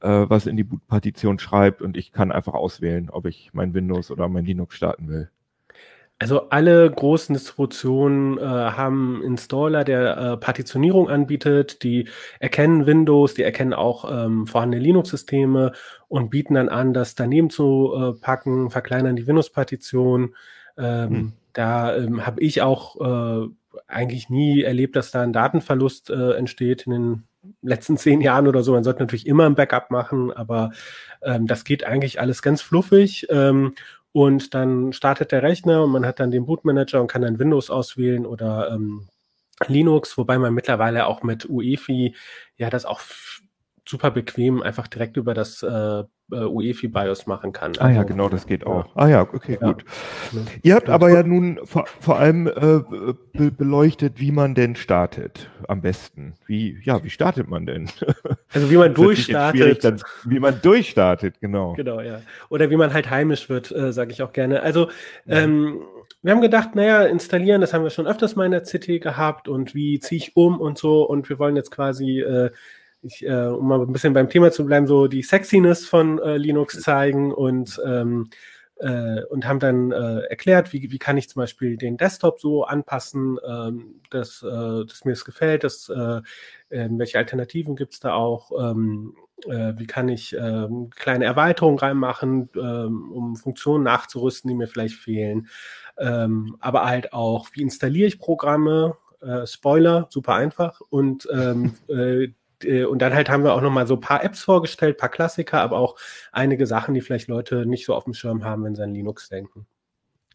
[0.00, 4.10] äh, was in die Boot-Partition schreibt und ich kann einfach auswählen, ob ich mein Windows
[4.10, 5.30] oder mein Linux starten will?
[6.18, 11.82] Also alle großen Distributionen äh, haben Installer, der äh, Partitionierung anbietet.
[11.82, 12.06] Die
[12.38, 15.72] erkennen Windows, die erkennen auch ähm, vorhandene Linux-Systeme
[16.06, 20.36] und bieten dann an, das daneben zu äh, packen, verkleinern die Windows-Partition.
[20.78, 21.32] Ähm, hm.
[21.54, 23.48] Da ähm, habe ich auch äh,
[23.86, 27.22] eigentlich nie erlebt, dass da ein Datenverlust äh, entsteht in den
[27.62, 28.72] letzten zehn Jahren oder so.
[28.72, 30.72] Man sollte natürlich immer ein Backup machen, aber
[31.22, 33.26] ähm, das geht eigentlich alles ganz fluffig.
[33.30, 33.74] Ähm,
[34.12, 37.70] und dann startet der Rechner und man hat dann den Bootmanager und kann dann Windows
[37.70, 39.08] auswählen oder ähm,
[39.66, 42.14] Linux, wobei man mittlerweile auch mit UEFI
[42.56, 43.00] ja das auch
[43.84, 47.72] super bequem einfach direkt über das äh, äh, UEFI BIOS machen kann.
[47.78, 48.86] Ah ja, genau, das geht auch.
[48.94, 49.72] Ah ja, okay, ja.
[49.72, 49.84] gut.
[50.62, 52.80] Ihr habt aber ja nun vor, vor allem äh,
[53.32, 56.34] be beleuchtet, wie man denn startet am besten.
[56.46, 57.90] Wie, ja, wie startet man denn?
[58.54, 59.82] Also wie man durchstartet.
[59.82, 61.72] Dann, wie man durchstartet, genau.
[61.72, 62.20] Genau, ja.
[62.50, 64.62] Oder wie man halt heimisch wird, äh, sage ich auch gerne.
[64.62, 64.90] Also
[65.24, 65.38] ja.
[65.38, 65.80] ähm,
[66.20, 69.48] wir haben gedacht, naja, installieren, das haben wir schon öfters mal in der CT gehabt
[69.48, 72.50] und wie ziehe ich um und so und wir wollen jetzt quasi äh,
[73.02, 76.36] ich, äh, um mal ein bisschen beim Thema zu bleiben, so die Sexiness von äh,
[76.36, 78.30] Linux zeigen und ähm,
[78.82, 82.64] äh, und haben dann äh, erklärt, wie, wie kann ich zum Beispiel den Desktop so
[82.64, 86.20] anpassen, ähm, dass, äh, dass mir es gefällt, dass, äh,
[86.70, 89.14] äh, welche Alternativen gibt es da auch, ähm,
[89.46, 94.96] äh, wie kann ich äh, kleine Erweiterungen reinmachen, äh, um Funktionen nachzurüsten, die mir vielleicht
[94.96, 95.48] fehlen,
[95.98, 100.80] ähm, aber halt auch, wie installiere ich Programme, äh, Spoiler, super einfach.
[100.90, 102.32] Und ähm, äh,
[102.64, 105.60] äh, und dann halt haben wir auch nochmal so ein paar Apps vorgestellt, paar Klassiker,
[105.60, 105.96] aber auch
[106.32, 109.28] einige Sachen, die vielleicht Leute nicht so auf dem Schirm haben, wenn sie an Linux
[109.28, 109.66] denken.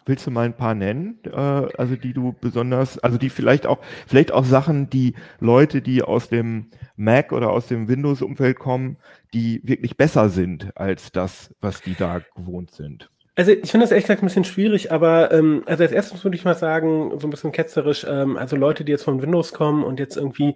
[0.06, 3.80] Willst du mal ein paar nennen, äh, also die du besonders, also die vielleicht auch,
[4.08, 8.98] vielleicht auch Sachen, die Leute, die aus dem Mac oder aus dem Windows-Umfeld kommen,
[9.34, 13.10] die wirklich besser sind als das, was die da gewohnt sind?
[13.38, 16.36] Also ich finde das ehrlich gesagt ein bisschen schwierig, aber ähm, also als erstes würde
[16.36, 19.84] ich mal sagen, so ein bisschen ketzerisch, ähm, also Leute, die jetzt von Windows kommen
[19.84, 20.56] und jetzt irgendwie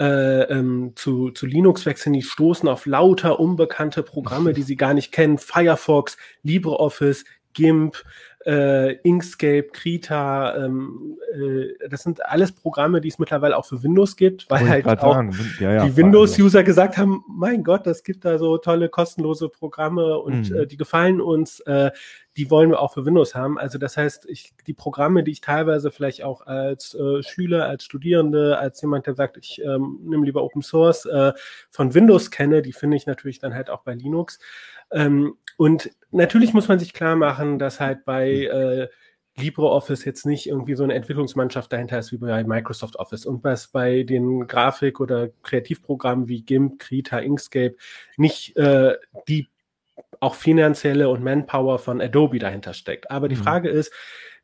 [0.00, 4.94] äh, ähm, zu, zu Linux wechseln, die stoßen auf lauter unbekannte Programme, die sie gar
[4.94, 5.38] nicht kennen.
[5.38, 7.96] Firefox, LibreOffice, GIMP,
[8.46, 14.16] äh, Inkscape, Krita, ähm, äh, das sind alles Programme, die es mittlerweile auch für Windows
[14.16, 15.22] gibt, weil halt auch
[15.58, 20.18] ja, ja, die Windows-User gesagt haben, mein Gott, das gibt da so tolle kostenlose Programme
[20.18, 20.56] und mhm.
[20.56, 21.90] äh, die gefallen uns, äh,
[22.38, 23.58] die wollen wir auch für Windows haben.
[23.58, 27.82] Also das heißt, ich, die Programme, die ich teilweise vielleicht auch als äh, Schüler, als
[27.84, 31.32] Studierende, als jemand, der sagt, ich ähm, nehme lieber Open Source, äh,
[31.68, 34.38] von Windows kenne, die finde ich natürlich dann halt auch bei Linux.
[34.92, 38.88] Ähm, und natürlich muss man sich klar machen, dass halt bei äh,
[39.36, 43.66] LibreOffice jetzt nicht irgendwie so eine Entwicklungsmannschaft dahinter ist wie bei Microsoft Office und was
[43.66, 47.74] bei den Grafik- oder Kreativprogrammen wie GIMP, Krita, Inkscape
[48.16, 48.96] nicht äh,
[49.26, 49.48] die
[50.20, 53.10] auch finanzielle und Manpower von Adobe dahinter steckt.
[53.10, 53.42] Aber die mhm.
[53.42, 53.92] Frage ist,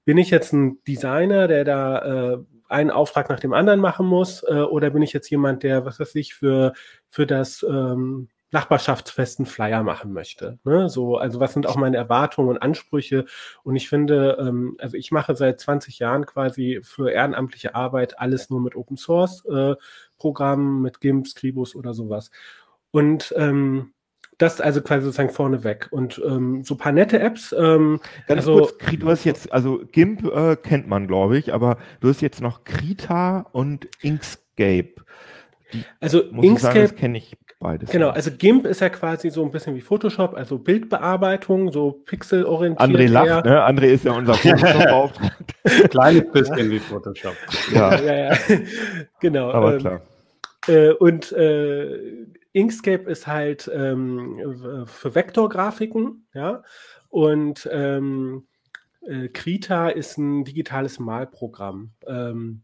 [0.05, 4.43] bin ich jetzt ein Designer, der da äh, einen Auftrag nach dem anderen machen muss,
[4.43, 6.73] äh, oder bin ich jetzt jemand, der, was weiß ich, für,
[7.09, 10.59] für das ähm, Nachbarschaftsfesten Flyer machen möchte.
[10.65, 10.89] Ne?
[10.89, 13.27] So, also was sind auch meine Erwartungen und Ansprüche?
[13.65, 18.51] Und ich finde, ähm, also ich mache seit 20 Jahren quasi für ehrenamtliche Arbeit alles
[18.51, 19.75] nur mit Open Source äh,
[20.19, 22.31] Programmen, mit GIMP, Scribus oder sowas.
[22.93, 23.94] Und ähm,
[24.39, 25.89] das also quasi sozusagen vorneweg.
[25.91, 27.55] Und ähm, so paar nette Apps.
[27.57, 31.79] Ähm, Ganz also, kurz, du hast jetzt, also GIMP äh, kennt man, glaube ich, aber
[32.01, 34.95] du hast jetzt noch Krita und Inkscape.
[35.73, 37.91] Die, also Inkscape kenne ich beides.
[37.91, 42.89] Genau, also GIMP ist ja quasi so ein bisschen wie Photoshop, also Bildbearbeitung, so pixelorientiert.
[42.89, 43.67] André lacht, ne?
[43.67, 45.89] André ist ja unser Photoshop-Beauftragter.
[45.89, 47.35] Kleines bisschen wie Photoshop.
[47.73, 48.37] Ja, ja, ja.
[49.21, 49.51] genau.
[49.51, 50.01] Aber ähm, klar.
[50.69, 56.63] Äh, und äh, Inkscape ist halt ähm, für Vektorgrafiken, ja.
[57.09, 58.47] Und ähm,
[59.03, 61.93] äh, Krita ist ein digitales Malprogramm.
[62.07, 62.63] Ähm,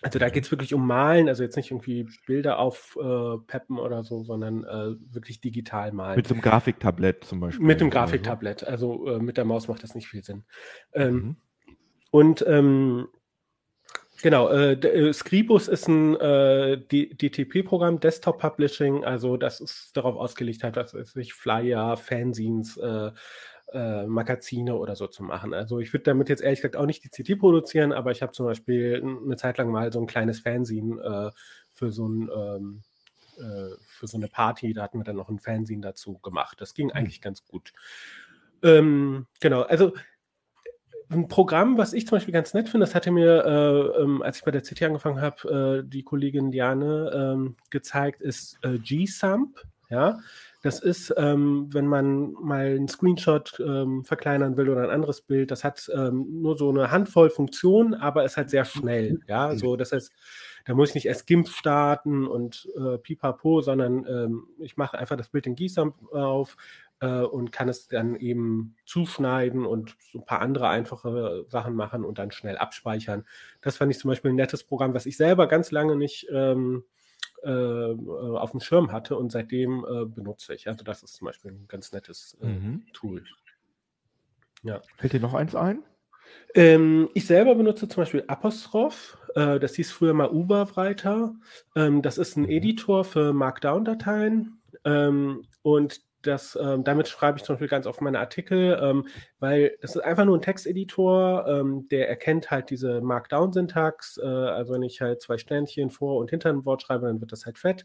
[0.00, 4.02] also da geht es wirklich um Malen, also jetzt nicht irgendwie Bilder aufpeppen äh, oder
[4.02, 6.16] so, sondern äh, wirklich digital malen.
[6.16, 7.64] Mit dem Grafiktablett zum Beispiel.
[7.64, 10.44] Mit dem Grafiktablett, also äh, mit der Maus macht das nicht viel Sinn.
[10.92, 11.36] Ähm, mhm.
[12.10, 13.08] Und ähm,
[14.22, 20.62] Genau, äh, äh, Scribus ist ein äh, DTP-Programm, Desktop Publishing, also das ist darauf ausgelegt,
[20.62, 23.10] halt, dass es sich Flyer, Fanzines, äh,
[23.72, 25.52] äh, Magazine oder so zu machen.
[25.52, 28.30] Also ich würde damit jetzt ehrlich gesagt auch nicht die CT produzieren, aber ich habe
[28.30, 31.38] zum Beispiel eine Zeit lang mal so ein kleines Fanzine äh,
[31.72, 32.82] für so ein ähm,
[33.38, 36.60] äh, für so eine Party, da hatten wir dann noch ein Fanzine dazu gemacht.
[36.60, 36.96] Das ging hm.
[36.96, 37.72] eigentlich ganz gut.
[38.62, 39.94] Ähm, genau, also
[41.10, 44.38] ein Programm, was ich zum Beispiel ganz nett finde, das hatte mir, äh, ähm, als
[44.38, 49.60] ich bei der CT angefangen habe, äh, die Kollegin Diane ähm, gezeigt, ist äh, G-Sump.
[49.90, 50.20] Ja,
[50.62, 55.50] das ist, ähm, wenn man mal einen Screenshot ähm, verkleinern will oder ein anderes Bild,
[55.50, 59.18] das hat ähm, nur so eine Handvoll Funktionen, aber ist halt sehr schnell.
[59.28, 60.10] Ja, so das heißt,
[60.64, 65.16] da muss ich nicht erst GIMP starten und äh, pipapo, sondern ähm, ich mache einfach
[65.16, 66.56] das Bild in GISAMP auf,
[67.02, 72.04] äh, und kann es dann eben zuschneiden und so ein paar andere einfache Sachen machen
[72.04, 73.26] und dann schnell abspeichern.
[73.60, 76.84] Das fand ich zum Beispiel ein nettes Programm, was ich selber ganz lange nicht ähm,
[77.42, 80.68] äh, auf dem Schirm hatte und seitdem äh, benutze ich.
[80.68, 82.86] Also das ist zum Beispiel ein ganz nettes äh, mhm.
[82.92, 83.24] Tool.
[84.62, 84.80] Ja.
[84.96, 85.82] Fällt dir noch eins ein?
[86.54, 89.18] Ähm, ich selber benutze zum Beispiel Apostroph.
[89.34, 91.34] Äh, das hieß früher mal Uberwriter.
[91.74, 92.50] Ähm, das ist ein mhm.
[92.50, 94.62] Editor für Markdown-Dateien.
[94.84, 99.06] Ähm, und das, ähm, damit schreibe ich zum Beispiel ganz oft meine Artikel, ähm,
[99.40, 104.18] weil das ist einfach nur ein Texteditor, ähm, der erkennt halt diese Markdown-Syntax.
[104.18, 107.32] Äh, also wenn ich halt zwei Sternchen vor und hinter ein Wort schreibe, dann wird
[107.32, 107.84] das halt fett.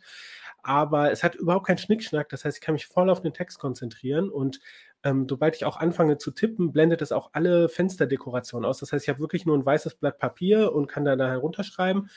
[0.64, 2.30] Aber es hat überhaupt keinen Schnickschnack.
[2.30, 4.60] Das heißt, ich kann mich voll auf den Text konzentrieren und
[5.04, 8.80] ähm, sobald ich auch anfange zu tippen, blendet es auch alle Fensterdekorationen aus.
[8.80, 12.10] Das heißt, ich habe wirklich nur ein weißes Blatt Papier und kann da, da herunterschreiben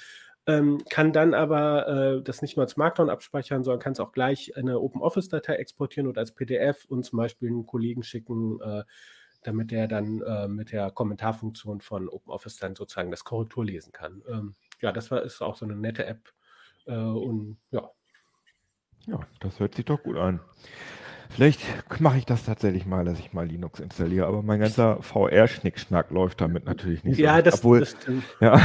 [0.47, 4.13] ähm, kann dann aber äh, das nicht nur als Markdown abspeichern, sondern kann es auch
[4.13, 8.85] gleich eine OpenOffice-Datei exportieren und als PDF und zum Beispiel einen Kollegen schicken, äh,
[9.43, 14.23] damit der dann äh, mit der Kommentarfunktion von OpenOffice dann sozusagen das Korrektur lesen kann.
[14.29, 16.33] Ähm, ja, das war, ist auch so eine nette App
[16.87, 17.91] äh, und ja.
[19.07, 20.41] Ja, das hört sich doch gut an.
[21.31, 21.61] Vielleicht
[22.01, 26.41] mache ich das tatsächlich mal, dass ich mal Linux installiere, aber mein ganzer VR-Schnickschnack läuft
[26.41, 27.19] damit natürlich nicht.
[27.19, 27.43] Ja, so.
[27.43, 28.25] das, Obwohl, das stimmt.
[28.41, 28.61] Ja.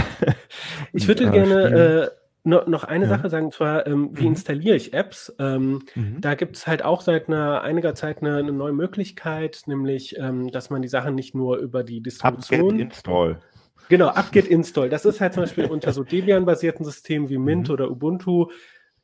[0.91, 2.09] Ich würde äh, gerne äh,
[2.43, 3.09] noch, noch eine ja.
[3.09, 4.29] Sache sagen, und zwar, ähm, wie mhm.
[4.29, 5.33] installiere ich Apps?
[5.39, 6.21] Ähm, mhm.
[6.21, 10.51] Da gibt es halt auch seit einer, einiger Zeit eine, eine neue Möglichkeit, nämlich, ähm,
[10.51, 12.79] dass man die Sachen nicht nur über die Distribution.
[12.79, 13.39] Install.
[13.89, 14.89] Genau, apt install.
[14.89, 17.73] Das ist halt zum Beispiel unter so Debian-basierten Systemen wie Mint mhm.
[17.73, 18.47] oder Ubuntu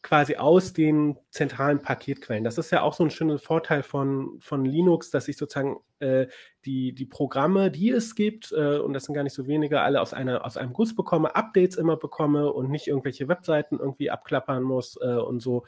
[0.02, 2.44] quasi aus den zentralen Paketquellen.
[2.44, 6.28] Das ist ja auch so ein schöner Vorteil von, von Linux, dass ich sozusagen äh,
[6.66, 10.02] die, die Programme, die es gibt, äh, und das sind gar nicht so wenige, alle
[10.02, 14.64] aus, einer, aus einem Guss bekomme, Updates immer bekomme und nicht irgendwelche Webseiten irgendwie abklappern
[14.64, 15.66] muss äh, und so.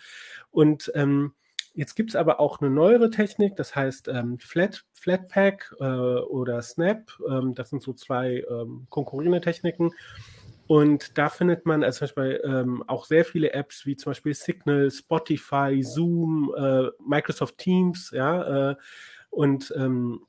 [0.52, 1.34] Und ähm,
[1.76, 6.62] Jetzt gibt es aber auch eine neuere Technik, das heißt ähm, Flat, Flatpak äh, oder
[6.62, 7.12] Snap.
[7.28, 9.91] Ähm, das sind so zwei ähm, konkurrierende Techniken.
[10.67, 14.34] Und da findet man also zum Beispiel ähm, auch sehr viele Apps wie zum Beispiel
[14.34, 18.76] Signal, Spotify, Zoom, äh, Microsoft Teams, ja, äh,
[19.30, 20.21] und ähm,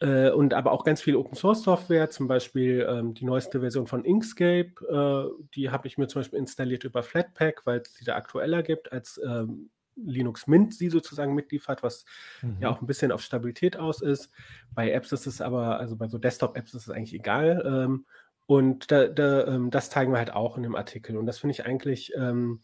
[0.00, 3.86] äh, und aber auch ganz viel Open Source Software, zum Beispiel ähm, die neueste Version
[3.86, 8.04] von Inkscape, äh, die habe ich mir zum Beispiel installiert über Flatpak, weil es die
[8.04, 12.04] da aktueller gibt als ähm, Linux Mint sie sozusagen mitliefert, was
[12.42, 12.56] mhm.
[12.60, 14.30] ja auch ein bisschen auf Stabilität aus ist.
[14.74, 17.62] Bei Apps ist es aber, also bei so Desktop-Apps ist es eigentlich egal.
[17.64, 18.06] Ähm,
[18.46, 21.16] und da, da, ähm, das zeigen wir halt auch in dem Artikel.
[21.16, 22.60] Und das finde ich eigentlich, ähm,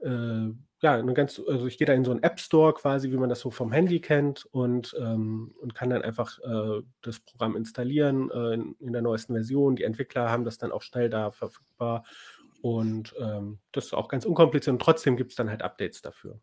[0.00, 0.50] äh,
[0.82, 3.28] ja, eine ganz, also ich gehe da in so einen App Store quasi, wie man
[3.28, 8.30] das so vom Handy kennt und, ähm, und kann dann einfach äh, das Programm installieren
[8.30, 9.76] äh, in, in, der neuesten Version.
[9.76, 12.04] Die Entwickler haben das dann auch schnell da verfügbar.
[12.62, 16.40] Und ähm, das ist auch ganz unkompliziert und trotzdem gibt es dann halt Updates dafür.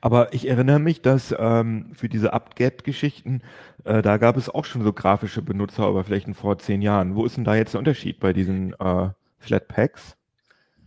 [0.00, 3.42] Aber ich erinnere mich, dass ähm, für diese UpGet-Geschichten,
[3.84, 7.14] äh, da gab es auch schon so grafische Benutzeroberflächen vor zehn Jahren.
[7.14, 9.08] Wo ist denn da jetzt der Unterschied bei diesen äh,
[9.38, 10.16] Flatpaks?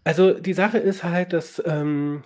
[0.04, 2.24] Also die Sache ist halt, dass ähm,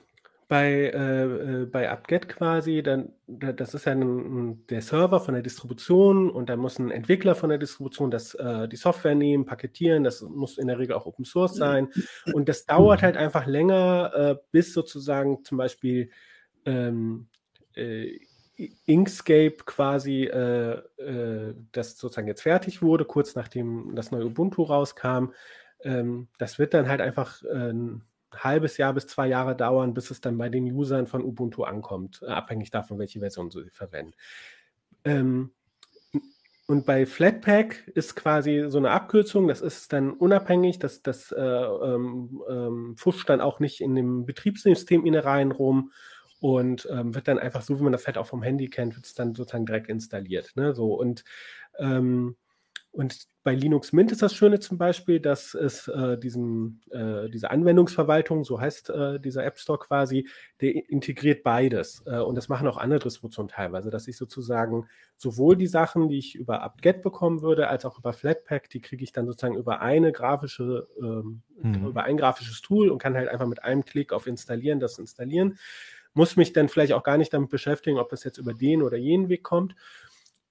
[0.49, 5.43] bei, äh, äh bei UpGet quasi, dann, das ist ja ein, der Server von der
[5.43, 10.03] Distribution und da muss ein Entwickler von der Distribution das, äh, die Software nehmen, paketieren,
[10.03, 11.89] das muss in der Regel auch Open Source sein
[12.33, 16.09] und das dauert halt einfach länger, äh, bis sozusagen zum Beispiel
[16.65, 17.27] ähm,
[17.75, 18.19] äh,
[18.85, 25.31] Inkscape quasi, äh, äh, das sozusagen jetzt fertig wurde, kurz nachdem das neue Ubuntu rauskam.
[25.83, 28.03] Ähm, das wird dann halt einfach äh, ein
[28.33, 32.21] halbes Jahr bis zwei Jahre dauern, bis es dann bei den Usern von Ubuntu ankommt,
[32.21, 34.13] äh, abhängig davon, welche Version sie verwenden.
[35.05, 35.51] Ähm,
[36.67, 41.41] und bei Flatpak ist quasi so eine Abkürzung, das ist dann unabhängig, das, das äh,
[41.41, 45.91] ähm, ähm, fuscht dann auch nicht in dem Betriebssystem Innereien rum
[46.39, 49.05] und ähm, wird dann einfach so, wie man das halt auch vom Handy kennt, wird
[49.05, 50.51] es dann sozusagen direkt installiert.
[50.55, 50.73] Ne?
[50.73, 51.23] So und
[51.77, 52.35] ähm,
[52.91, 57.51] Und bei Linux Mint ist das Schöne zum Beispiel, dass es äh, diesen, äh, diese
[57.51, 60.27] Anwendungsverwaltung, so heißt äh, dieser App Store quasi,
[60.59, 62.03] der integriert beides.
[62.05, 66.17] Äh, und das machen auch andere Distributionen teilweise, dass ich sozusagen sowohl die Sachen, die
[66.17, 69.81] ich über apt-get bekommen würde, als auch über Flatpak, die kriege ich dann sozusagen über
[69.81, 71.87] eine grafische, ähm, mhm.
[71.87, 75.57] über ein grafisches Tool und kann halt einfach mit einem Klick auf Installieren das installieren.
[76.13, 78.97] Muss mich dann vielleicht auch gar nicht damit beschäftigen, ob das jetzt über den oder
[78.97, 79.75] jenen Weg kommt.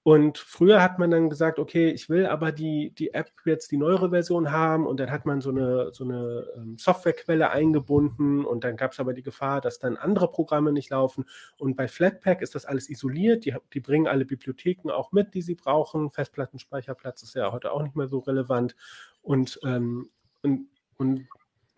[0.01, 3.77] Und früher hat man dann gesagt, okay, ich will aber die, die App jetzt die
[3.77, 8.63] neuere Version haben und dann hat man so eine, so eine ähm, Softwarequelle eingebunden und
[8.63, 11.25] dann gab es aber die Gefahr, dass dann andere Programme nicht laufen.
[11.57, 15.41] Und bei Flatpak ist das alles isoliert, die, die bringen alle Bibliotheken auch mit, die
[15.41, 16.09] sie brauchen.
[16.09, 18.75] Festplattenspeicherplatz ist ja heute auch nicht mehr so relevant.
[19.21, 20.09] Und, ähm,
[20.41, 21.27] und, und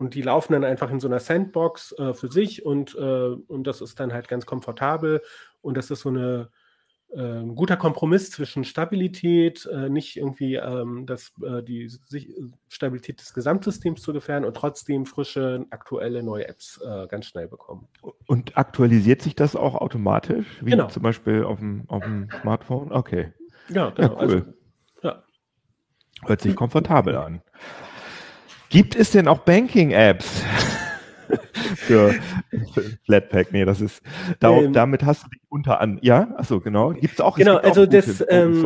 [0.02, 3.64] und die laufen dann einfach in so einer Sandbox äh, für sich und, äh, und
[3.68, 5.22] das ist dann halt ganz komfortabel.
[5.60, 6.50] Und das ist so eine,
[7.14, 12.34] ein ähm, guter Kompromiss zwischen Stabilität, äh, nicht irgendwie ähm, das, äh, die sich,
[12.66, 17.86] Stabilität des Gesamtsystems zu gefährden und trotzdem frische, aktuelle neue Apps äh, ganz schnell bekommen.
[18.26, 20.88] Und aktualisiert sich das auch automatisch, wie genau.
[20.88, 22.90] zum Beispiel auf dem, auf dem Smartphone?
[22.90, 23.32] Okay.
[23.68, 24.08] Ja, genau.
[24.08, 24.18] Ja, cool.
[24.18, 24.42] Also,
[25.04, 25.22] ja.
[26.24, 27.40] Hört sich komfortabel an.
[28.72, 30.42] Gibt es denn auch Banking-Apps?
[31.76, 32.14] für,
[33.04, 33.52] Flatpak.
[33.52, 34.02] Nee, das ist,
[34.40, 36.90] darum, ähm, damit hast du dich unter an, ja, achso, genau.
[36.90, 38.62] Gibt es auch, genau, also auch das, ähm,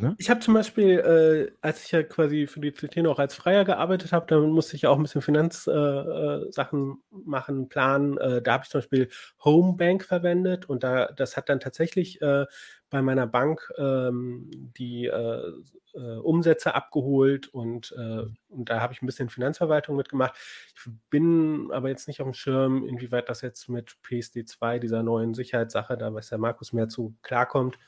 [0.00, 0.14] ne?
[0.16, 3.66] ich habe zum Beispiel, äh, als ich ja quasi für die CT noch als Freier
[3.66, 8.16] gearbeitet habe, dann musste ich ja auch ein bisschen Finanzsachen äh, äh machen, planen.
[8.16, 9.10] Äh, da habe ich zum Beispiel
[9.44, 12.46] Homebank verwendet und da, das hat dann tatsächlich äh,
[12.90, 15.52] bei meiner Bank ähm, die äh,
[15.94, 20.34] äh, Umsätze abgeholt und, äh, und da habe ich ein bisschen Finanzverwaltung mitgemacht.
[20.76, 25.34] Ich bin aber jetzt nicht auf dem Schirm, inwieweit das jetzt mit PSD2, dieser neuen
[25.34, 27.78] Sicherheitssache, da weiß der Markus mehr zu klarkommt.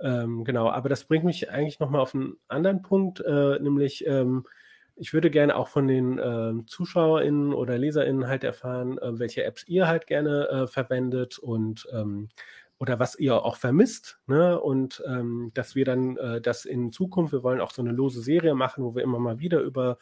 [0.00, 4.44] Ähm, genau, aber das bringt mich eigentlich nochmal auf einen anderen Punkt, äh, nämlich ähm,
[4.96, 9.66] ich würde gerne auch von den äh, ZuschauerInnen oder LeserInnen halt erfahren, äh, welche Apps
[9.66, 12.28] ihr halt gerne äh, verwendet und ähm,
[12.78, 14.18] oder was ihr auch vermisst.
[14.26, 14.60] Ne?
[14.60, 18.20] Und ähm, dass wir dann äh, das in Zukunft, wir wollen auch so eine lose
[18.20, 19.98] Serie machen, wo wir immer mal wieder über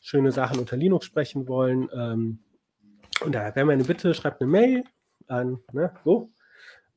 [0.00, 1.88] schöne Sachen unter Linux sprechen wollen.
[1.94, 2.38] Ähm,
[3.24, 4.84] und da wäre meine Bitte, schreibt eine Mail
[5.28, 6.32] an, ne, so,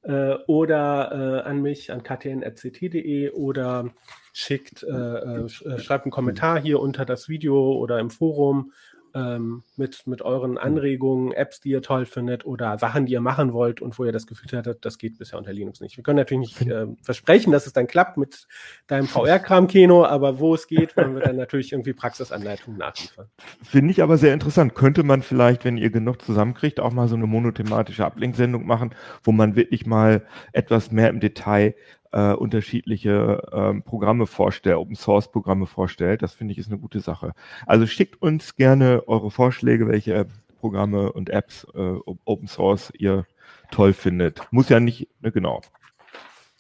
[0.03, 3.91] äh, oder äh, an mich, an ktn.ct.de oder
[4.34, 8.71] schickt, äh, äh, äh, schreibt einen Kommentar hier unter das Video oder im Forum
[9.16, 10.57] ähm, mit, mit euren mhm.
[10.57, 14.11] Anregungen, Apps, die ihr toll findet oder Sachen, die ihr machen wollt und wo ihr
[14.11, 15.95] das Gefühl hattet, das geht bisher unter Linux nicht.
[15.95, 18.47] Wir können natürlich nicht äh, versprechen, dass es dann klappt mit
[18.88, 23.28] deinem VR-Kram, Kino, aber wo es geht, wollen wir dann natürlich irgendwie Praxisanleitungen nachliefern.
[23.63, 24.76] Finde ich aber sehr interessant.
[24.76, 28.93] Könnte man vielleicht, wenn ihr genug zusammenkriegt, auch mal so eine monothematische Ablenksendung machen,
[29.24, 31.74] wo man wirklich mal etwas mehr im Detail
[32.16, 36.22] äh, unterschiedliche ähm, Programme vorstellt, Open Source Programme vorstellt.
[36.22, 37.34] Das finde ich ist eine gute Sache.
[37.66, 40.28] Also schickt uns gerne eure Vorschläge, welche
[40.61, 43.26] Programme und Apps äh, Open Source ihr
[43.70, 44.41] toll findet.
[44.51, 45.59] Muss ja nicht, ne, genau,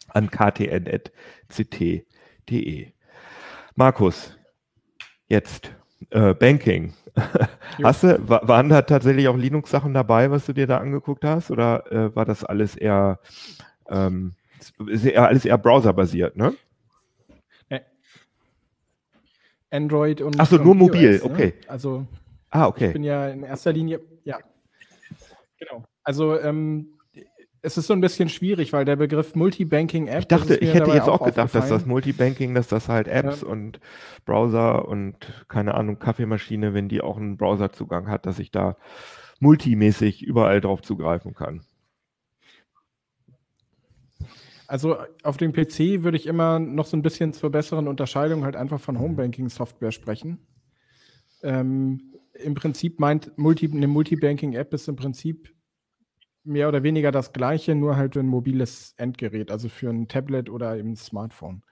[0.09, 1.07] an ktn.ct.de.
[3.75, 4.37] Markus,
[5.27, 5.71] jetzt
[6.09, 6.93] äh, Banking.
[7.81, 11.49] hast du, waren da tatsächlich auch Linux-Sachen dabei, was du dir da angeguckt hast?
[11.49, 13.19] Oder äh, war das alles eher
[13.89, 14.33] ähm,
[14.87, 16.53] ist ja alles eher browserbasiert, ne?
[19.75, 20.39] Android und.
[20.39, 21.23] Achso, nur mobil, ne?
[21.23, 21.53] okay.
[21.67, 22.05] Also.
[22.49, 22.87] Ah, okay.
[22.87, 24.39] Ich bin ja in erster Linie, ja.
[25.59, 25.83] Genau.
[26.03, 26.97] Also, ähm,
[27.61, 30.19] es ist so ein bisschen schwierig, weil der Begriff Multibanking-App.
[30.19, 33.41] Ich dachte, ich hätte jetzt auch, auch gedacht, dass das Multibanking, dass das halt Apps
[33.41, 33.47] ja.
[33.47, 33.79] und
[34.23, 35.15] Browser und
[35.47, 38.77] keine Ahnung, Kaffeemaschine, wenn die auch einen Browserzugang hat, dass ich da
[39.39, 41.61] multimäßig überall drauf zugreifen kann.
[44.67, 48.55] Also auf dem PC würde ich immer noch so ein bisschen zur besseren Unterscheidung halt
[48.55, 50.39] einfach von Homebanking-Software sprechen.
[51.43, 55.53] Ähm, Im Prinzip meint Multi, eine Multibanking-App ist im Prinzip
[56.43, 60.49] mehr oder weniger das gleiche, nur halt für ein mobiles Endgerät, also für ein Tablet
[60.49, 61.63] oder eben ein Smartphone.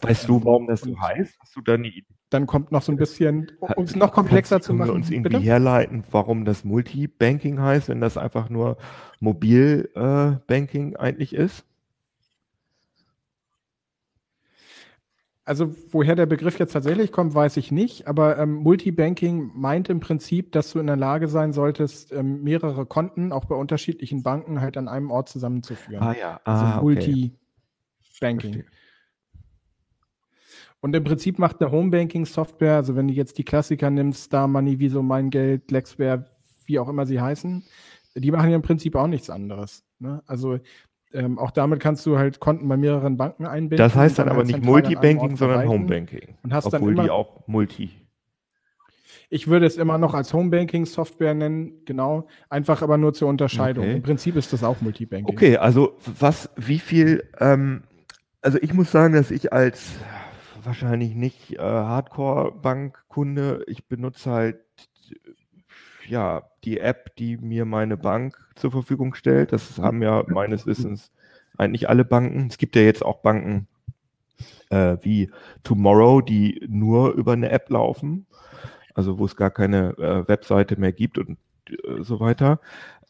[0.00, 1.38] Weißt du, warum das so heißt?
[1.40, 2.06] Hast du da eine Idee?
[2.30, 4.88] Dann kommt noch so ein bisschen, um es noch komplexer zu machen.
[4.88, 5.44] Können wir uns irgendwie bitte?
[5.44, 8.78] herleiten, warum das Multibanking heißt, wenn das einfach nur
[9.20, 11.64] Mobilbanking äh, eigentlich ist?
[15.46, 20.00] Also woher der Begriff jetzt tatsächlich kommt, weiß ich nicht, aber ähm, Multibanking meint im
[20.00, 24.60] Prinzip, dass du in der Lage sein solltest, ähm, mehrere Konten auch bei unterschiedlichen Banken
[24.60, 26.02] halt an einem Ort zusammenzuführen.
[26.02, 28.50] Ah ja, also ah, also Multibanking.
[28.50, 28.64] Okay.
[30.80, 34.80] Und im Prinzip macht der Homebanking-Software, also wenn du jetzt die Klassiker nimmst, Star Money,
[34.80, 36.28] Wieso Mein Geld, Lexware,
[36.64, 37.64] wie auch immer sie heißen,
[38.16, 39.84] die machen ja im Prinzip auch nichts anderes.
[40.00, 40.24] Ne?
[40.26, 40.58] Also
[41.16, 43.78] ähm, auch damit kannst du halt Konten bei mehreren Banken einbinden.
[43.78, 45.66] Das heißt dann aber nicht Multibanking, sondern.
[45.68, 46.36] Homebanking.
[46.42, 47.90] Und hast dann Obwohl die immer- auch Multi.
[49.28, 52.28] Ich würde es immer noch als Homebanking-Software nennen, genau.
[52.48, 53.84] Einfach aber nur zur Unterscheidung.
[53.84, 53.96] Okay.
[53.96, 55.34] Im Prinzip ist das auch Multibanking.
[55.34, 57.82] Okay, also was, wie viel, ähm,
[58.40, 59.94] also ich muss sagen, dass ich als
[60.62, 64.58] wahrscheinlich nicht äh, Hardcore-Bankkunde, ich benutze halt
[66.08, 69.52] ja die App, die mir meine Bank zur Verfügung stellt.
[69.52, 71.12] Das haben ja meines Wissens
[71.56, 72.46] eigentlich alle Banken.
[72.48, 73.68] Es gibt ja jetzt auch Banken
[74.70, 75.30] äh, wie
[75.62, 78.26] Tomorrow, die nur über eine App laufen,
[78.94, 81.38] also wo es gar keine äh, Webseite mehr gibt und
[81.68, 82.60] äh, so weiter.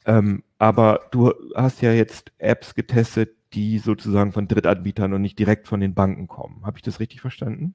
[0.05, 5.67] Ähm, aber du hast ja jetzt Apps getestet, die sozusagen von Drittanbietern und nicht direkt
[5.67, 6.65] von den Banken kommen.
[6.65, 7.75] Habe ich das richtig verstanden?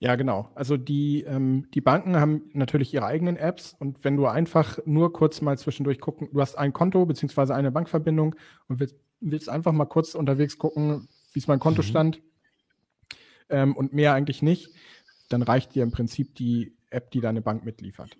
[0.00, 0.48] Ja, genau.
[0.54, 5.12] Also die, ähm, die Banken haben natürlich ihre eigenen Apps und wenn du einfach nur
[5.12, 8.36] kurz mal zwischendurch gucken, du hast ein Konto beziehungsweise eine Bankverbindung
[8.68, 12.22] und willst, willst einfach mal kurz unterwegs gucken, wie ist mein Kontostand
[13.48, 14.70] ähm, und mehr eigentlich nicht,
[15.30, 18.16] dann reicht dir im Prinzip die App, die deine Bank mitliefert.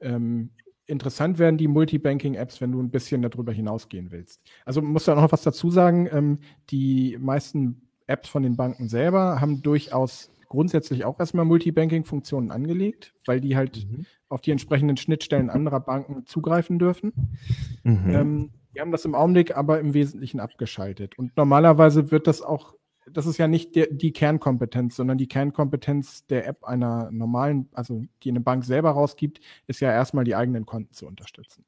[0.00, 0.50] Ähm,
[0.86, 4.40] interessant werden die Multibanking-Apps, wenn du ein bisschen darüber hinausgehen willst.
[4.64, 6.08] Also musst du auch noch was dazu sagen.
[6.10, 6.38] Ähm,
[6.70, 13.40] die meisten Apps von den Banken selber haben durchaus grundsätzlich auch erstmal Multibanking-Funktionen angelegt, weil
[13.40, 13.86] die halt
[14.28, 17.38] auf die entsprechenden Schnittstellen anderer Banken zugreifen dürfen.
[17.84, 18.10] Mhm.
[18.10, 21.18] Ähm, die haben das im Augenblick aber im Wesentlichen abgeschaltet.
[21.18, 22.74] Und normalerweise wird das auch,
[23.10, 28.04] das ist ja nicht der, die Kernkompetenz, sondern die Kernkompetenz der App einer normalen, also
[28.22, 31.64] die eine Bank selber rausgibt, ist ja erstmal die eigenen Konten zu unterstützen.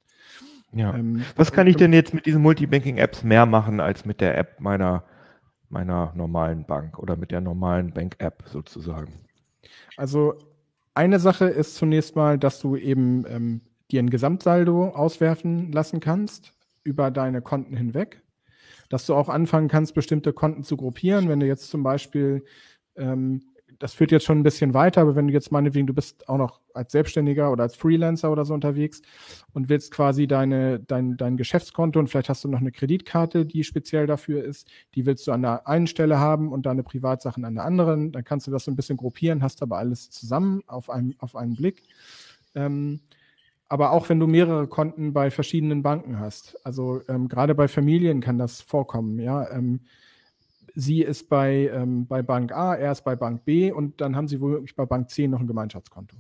[0.74, 0.94] ja.
[0.94, 4.60] Ähm, Was kann ich denn jetzt mit diesen Multibanking-Apps mehr machen als mit der App
[4.60, 5.04] meiner,
[5.74, 9.12] meiner normalen Bank oder mit der normalen Bank-App sozusagen?
[9.98, 10.38] Also
[10.94, 13.60] eine Sache ist zunächst mal, dass du eben ähm,
[13.90, 16.54] dir ein Gesamtsaldo auswerfen lassen kannst
[16.84, 18.22] über deine Konten hinweg.
[18.88, 21.28] Dass du auch anfangen kannst, bestimmte Konten zu gruppieren.
[21.28, 22.44] Wenn du jetzt zum Beispiel,
[22.96, 23.42] ähm,
[23.78, 26.38] das führt jetzt schon ein bisschen weiter, aber wenn du jetzt meinetwegen, du bist auch
[26.38, 29.02] noch als Selbstständiger oder als Freelancer oder so unterwegs
[29.52, 33.64] und willst quasi deine, dein, dein Geschäftskonto und vielleicht hast du noch eine Kreditkarte, die
[33.64, 37.54] speziell dafür ist, die willst du an der einen Stelle haben und deine Privatsachen an
[37.54, 40.90] der anderen, dann kannst du das so ein bisschen gruppieren, hast aber alles zusammen auf
[40.90, 41.82] einen, auf einen Blick.
[42.54, 43.00] Ähm,
[43.68, 48.20] aber auch wenn du mehrere Konten bei verschiedenen Banken hast, also ähm, gerade bei Familien
[48.20, 49.50] kann das vorkommen, ja.
[49.50, 49.80] Ähm,
[50.74, 54.28] sie ist bei, ähm, bei Bank A, er ist bei Bank B und dann haben
[54.28, 56.16] sie womöglich bei Bank C noch ein Gemeinschaftskonto.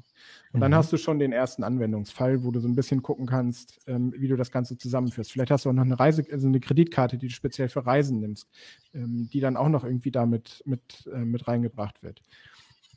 [0.52, 0.76] Und dann Mhm.
[0.76, 4.28] hast du schon den ersten Anwendungsfall, wo du so ein bisschen gucken kannst, ähm, wie
[4.28, 5.32] du das Ganze zusammenführst.
[5.32, 8.20] Vielleicht hast du auch noch eine Reise, also eine Kreditkarte, die du speziell für Reisen
[8.20, 8.48] nimmst,
[8.94, 12.22] ähm, die dann auch noch irgendwie damit mit, äh, mit reingebracht wird.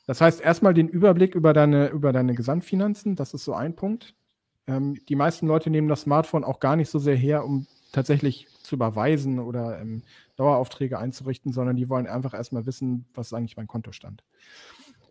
[0.05, 4.15] Das heißt, erstmal den Überblick über deine, über deine Gesamtfinanzen, das ist so ein Punkt.
[4.67, 8.47] Ähm, die meisten Leute nehmen das Smartphone auch gar nicht so sehr her, um tatsächlich
[8.67, 10.03] zu überweisen oder ähm,
[10.35, 14.23] Daueraufträge einzurichten, sondern die wollen einfach erstmal wissen, was ist eigentlich mein Kontostand.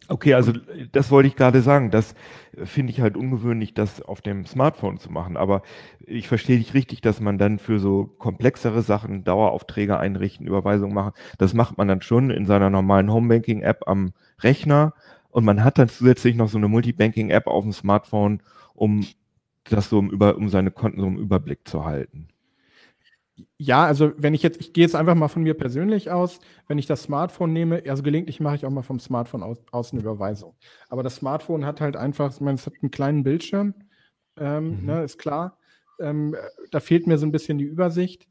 [0.09, 0.53] Okay, also
[0.93, 1.91] das wollte ich gerade sagen.
[1.91, 2.15] Das
[2.57, 5.37] äh, finde ich halt ungewöhnlich, das auf dem Smartphone zu machen.
[5.37, 5.63] Aber
[6.01, 11.13] ich verstehe dich richtig, dass man dann für so komplexere Sachen Daueraufträge einrichten, Überweisungen machen.
[11.39, 14.95] Das macht man dann schon in seiner normalen Homebanking-App am Rechner.
[15.31, 18.43] Und man hat dann zusätzlich noch so eine Multibanking-App auf dem Smartphone,
[18.75, 19.05] um
[19.65, 22.29] das so im Über, um seine Konten so im Überblick zu halten.
[23.59, 26.79] Ja, also wenn ich jetzt, ich gehe jetzt einfach mal von mir persönlich aus, wenn
[26.79, 30.01] ich das Smartphone nehme, also gelegentlich mache ich auch mal vom Smartphone aus, aus eine
[30.01, 30.55] Überweisung.
[30.89, 33.75] Aber das Smartphone hat halt einfach, ich meine, es hat einen kleinen Bildschirm,
[34.39, 34.87] ähm, Mhm.
[34.87, 35.59] ne, ist klar.
[36.01, 36.35] Ähm,
[36.71, 38.27] da fehlt mir so ein bisschen die Übersicht.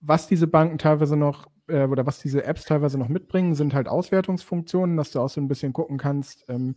[0.00, 3.88] Was diese Banken teilweise noch äh, oder was diese Apps teilweise noch mitbringen, sind halt
[3.88, 6.76] Auswertungsfunktionen, dass du auch so ein bisschen gucken kannst, ähm,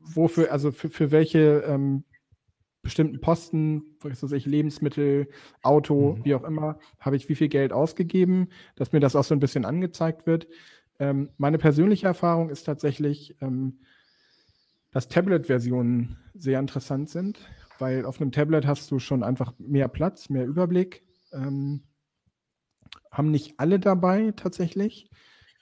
[0.00, 2.04] wofür, also für, für welche ähm,
[2.84, 5.28] bestimmten Posten, was weiß ich, Lebensmittel,
[5.62, 6.24] Auto, Mhm.
[6.24, 9.40] wie auch immer, habe ich wie viel Geld ausgegeben, dass mir das auch so ein
[9.40, 10.46] bisschen angezeigt wird.
[11.00, 13.80] Ähm, meine persönliche Erfahrung ist tatsächlich, ähm,
[14.92, 17.40] dass Tablet-Versionen sehr interessant sind,
[17.80, 21.02] weil auf einem Tablet hast du schon einfach mehr Platz, mehr Überblick.
[21.32, 21.82] Ähm,
[23.10, 25.10] haben nicht alle dabei tatsächlich.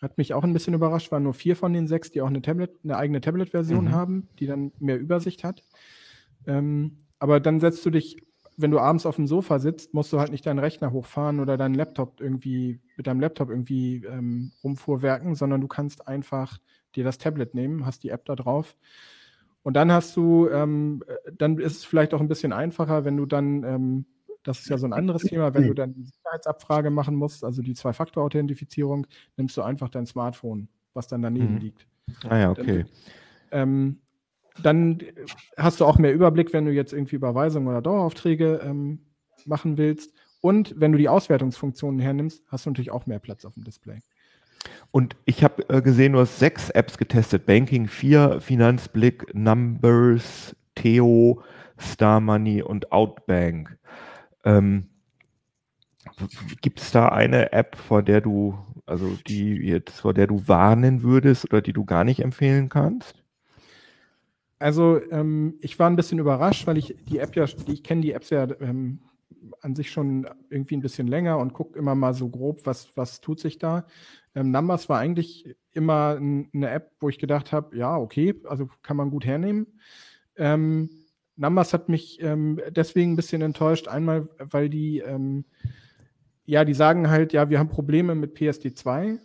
[0.03, 2.43] Hat mich auch ein bisschen überrascht, waren nur vier von den sechs, die auch eine,
[2.43, 3.93] Tablet, eine eigene Tablet-Version Mhm.
[3.93, 5.63] haben, die dann mehr Übersicht hat.
[6.47, 8.17] Ähm, aber dann setzt du dich,
[8.57, 11.57] wenn du abends auf dem Sofa sitzt, musst du halt nicht deinen Rechner hochfahren oder
[11.57, 16.59] deinen Laptop irgendwie mit deinem Laptop irgendwie ähm, rumfuhrwerken, sondern du kannst einfach
[16.97, 18.77] dir das Tablet nehmen, hast die App da drauf.
[19.63, 23.17] Und dann hast du, ähm, äh, dann ist es vielleicht auch ein bisschen einfacher, wenn
[23.17, 24.07] du dann, ähm,
[24.43, 27.63] das ist ja so ein anderes Thema, wenn du dann die Sicherheitsabfrage machen musst, also
[27.63, 29.07] die Zwei-Faktor-Authentifizierung,
[29.37, 31.61] nimmst du einfach dein Smartphone, was dann daneben Mhm.
[31.61, 31.87] liegt.
[32.29, 32.85] Ah ja, okay.
[33.53, 34.01] Ähm,
[34.63, 34.99] dann
[35.57, 39.01] hast du auch mehr Überblick, wenn du jetzt irgendwie Überweisungen oder Daueraufträge ähm,
[39.47, 40.13] machen willst.
[40.41, 44.01] Und wenn du die Auswertungsfunktionen hernimmst, hast du natürlich auch mehr Platz auf dem Display.
[44.91, 47.47] Und ich habe äh, gesehen, du hast sechs Apps getestet.
[47.47, 51.43] Banking 4, Finanzblick, Numbers, Theo,
[51.81, 53.79] Star Money und Outbank.
[54.45, 54.89] Ähm,
[56.61, 61.03] Gibt es da eine App, vor der du, also die jetzt, vor der du warnen
[61.03, 63.22] würdest oder die du gar nicht empfehlen kannst?
[64.63, 68.13] Also ähm, ich war ein bisschen überrascht, weil ich die App ja, ich kenne die
[68.13, 69.01] Apps ja ähm,
[69.61, 73.21] an sich schon irgendwie ein bisschen länger und gucke immer mal so grob, was, was
[73.21, 73.87] tut sich da.
[74.37, 78.97] Ähm, Numbers war eigentlich immer eine App, wo ich gedacht habe, ja, okay, also kann
[78.97, 79.67] man gut hernehmen.
[80.37, 80.91] Ähm,
[81.35, 83.89] Numbers hat mich ähm, deswegen ein bisschen enttäuscht.
[83.89, 85.45] Einmal, weil die, ähm,
[86.45, 89.19] ja, die sagen halt, ja, wir haben Probleme mit PSD2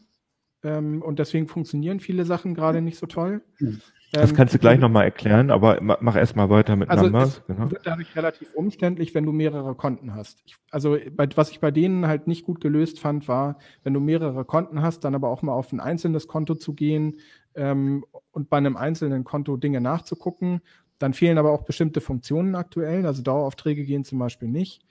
[0.63, 3.43] ähm, und deswegen funktionieren viele Sachen gerade nicht so toll.
[3.57, 3.81] Hm.
[4.11, 7.39] Das kannst du gleich nochmal erklären, aber mach erstmal weiter mit also Numbers.
[7.39, 7.69] Es genau.
[7.69, 10.41] wird dadurch relativ umständlich, wenn du mehrere Konten hast.
[10.45, 13.99] Ich, also bei, was ich bei denen halt nicht gut gelöst fand, war, wenn du
[13.99, 17.19] mehrere Konten hast, dann aber auch mal auf ein einzelnes Konto zu gehen
[17.55, 20.61] ähm, und bei einem einzelnen Konto Dinge nachzugucken.
[20.99, 23.05] Dann fehlen aber auch bestimmte Funktionen aktuell.
[23.05, 24.83] Also Daueraufträge gehen zum Beispiel nicht.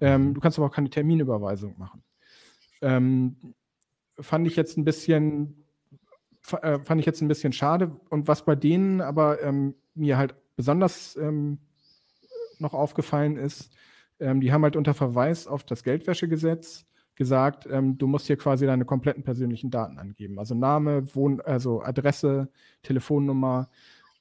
[0.00, 2.02] Ähm, du kannst aber auch keine Terminüberweisung machen.
[2.82, 3.54] Ähm,
[4.18, 5.64] fand ich jetzt ein bisschen
[6.52, 7.90] äh, fand ich jetzt ein bisschen schade.
[8.10, 11.58] Und was bei denen aber ähm, mir halt besonders ähm,
[12.58, 13.72] noch aufgefallen ist,
[14.20, 18.64] ähm, die haben halt unter Verweis auf das Geldwäschegesetz gesagt, ähm, du musst hier quasi
[18.64, 20.38] deine kompletten persönlichen Daten angeben.
[20.38, 22.48] Also Name, Wohn also Adresse,
[22.82, 23.68] Telefonnummer.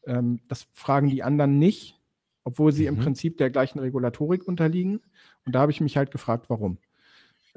[0.05, 2.01] Ähm, das fragen die anderen nicht,
[2.43, 2.89] obwohl sie mhm.
[2.89, 5.01] im Prinzip der gleichen Regulatorik unterliegen.
[5.45, 6.79] Und da habe ich mich halt gefragt, warum.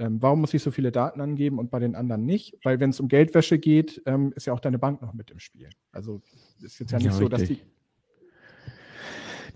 [0.00, 2.56] Ähm, warum muss ich so viele Daten angeben und bei den anderen nicht?
[2.64, 5.38] Weil wenn es um Geldwäsche geht, ähm, ist ja auch deine Bank noch mit im
[5.38, 5.68] Spiel.
[5.92, 6.22] Also
[6.62, 7.60] ist jetzt ja nicht ja, so, dass die.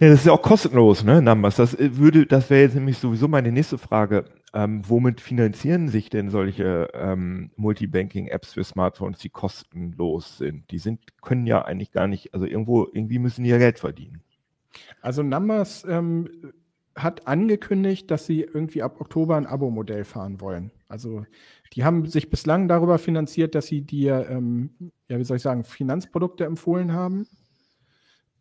[0.01, 1.57] Ja, das ist ja auch kostenlos, ne, Numbers.
[1.57, 4.26] Das äh, würde, das wäre jetzt nämlich sowieso meine nächste Frage.
[4.53, 10.70] Ähm, womit finanzieren sich denn solche ähm, Multibanking-Apps für Smartphones, die kostenlos sind?
[10.70, 14.20] Die sind, können ja eigentlich gar nicht, also irgendwo, irgendwie müssen die ja Geld verdienen.
[15.01, 16.28] Also Numbers ähm,
[16.97, 20.70] hat angekündigt, dass sie irgendwie ab Oktober ein Abo-Modell fahren wollen.
[20.88, 21.24] Also
[21.72, 24.70] die haben sich bislang darüber finanziert, dass sie dir, ähm,
[25.09, 27.26] ja, wie soll ich sagen, Finanzprodukte empfohlen haben.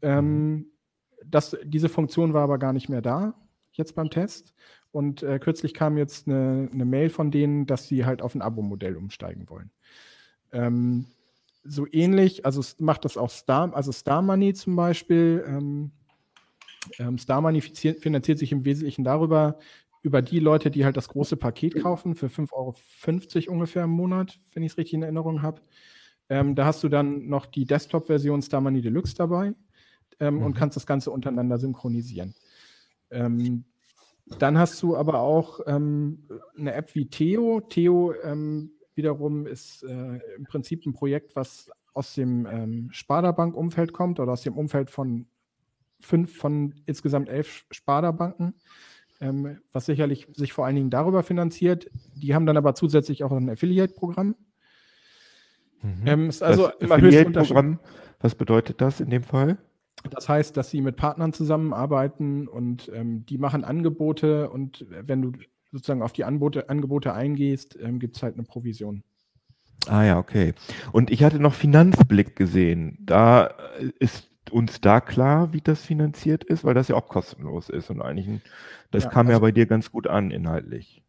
[0.01, 0.67] Ähm,
[1.25, 3.33] das, diese Funktion war aber gar nicht mehr da,
[3.71, 4.53] jetzt beim Test.
[4.91, 8.43] Und äh, kürzlich kam jetzt eine, eine, Mail von denen, dass sie halt auf ein
[8.43, 9.71] Abo-Modell umsteigen wollen.
[10.51, 11.07] Ähm,
[11.63, 15.91] so ähnlich, also macht das auch Star, also Star Money zum Beispiel, ähm,
[16.99, 19.57] ähm, Star Money finanziert sich im Wesentlichen darüber,
[20.01, 24.39] über die Leute, die halt das große Paket kaufen, für 5,50 Euro ungefähr im Monat,
[24.53, 25.61] wenn ich es richtig in Erinnerung habe.
[26.29, 29.53] Ähm, da hast du dann noch die Desktop-Version Star Money Deluxe dabei
[30.19, 30.43] ähm, mhm.
[30.43, 32.35] und kannst das Ganze untereinander synchronisieren.
[33.11, 33.63] Ähm,
[34.39, 36.27] dann hast du aber auch ähm,
[36.57, 37.61] eine App wie Theo.
[37.61, 44.19] Theo ähm, wiederum ist äh, im Prinzip ein Projekt, was aus dem ähm, Sparda-Bank-Umfeld kommt
[44.19, 45.27] oder aus dem Umfeld von
[46.03, 48.53] fünf von insgesamt elf Sparda-Banken,
[49.21, 51.89] ähm, was sicherlich sich vor allen Dingen darüber finanziert.
[52.15, 54.35] Die haben dann aber zusätzlich auch ein Affiliate-Programm.
[55.81, 56.01] Mhm.
[56.05, 57.79] Ähm, ist also das Affiliate-Programm,
[58.19, 59.57] was bedeutet das in dem Fall?
[60.09, 65.31] Das heißt, dass sie mit Partnern zusammenarbeiten und ähm, die machen Angebote und wenn du
[65.71, 69.03] sozusagen auf die Anbote, Angebote eingehst, ähm, gibt es halt eine Provision.
[69.87, 70.53] Ah ja, okay.
[70.91, 72.97] Und ich hatte noch Finanzblick gesehen.
[73.01, 73.53] Da
[73.99, 78.01] ist uns da klar, wie das finanziert ist, weil das ja auch kostenlos ist und
[78.01, 78.41] eigentlich,
[78.91, 81.03] das ja, kam also, ja bei dir ganz gut an inhaltlich.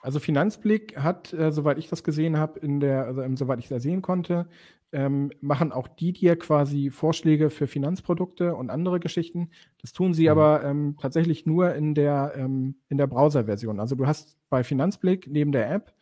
[0.00, 3.68] Also Finanzblick hat, äh, soweit ich das gesehen habe, in der, also ähm, soweit ich
[3.68, 4.48] da sehen konnte,
[4.90, 9.50] ähm, machen auch die dir quasi Vorschläge für Finanzprodukte und andere Geschichten.
[9.82, 10.30] Das tun sie mhm.
[10.30, 13.80] aber ähm, tatsächlich nur in der, ähm, in der Browser-Version.
[13.80, 15.92] Also du hast bei Finanzblick neben der App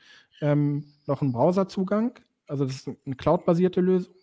[0.41, 2.20] ähm, noch einen Browserzugang.
[2.47, 4.14] Also das ist eine cloud-basierte Lösung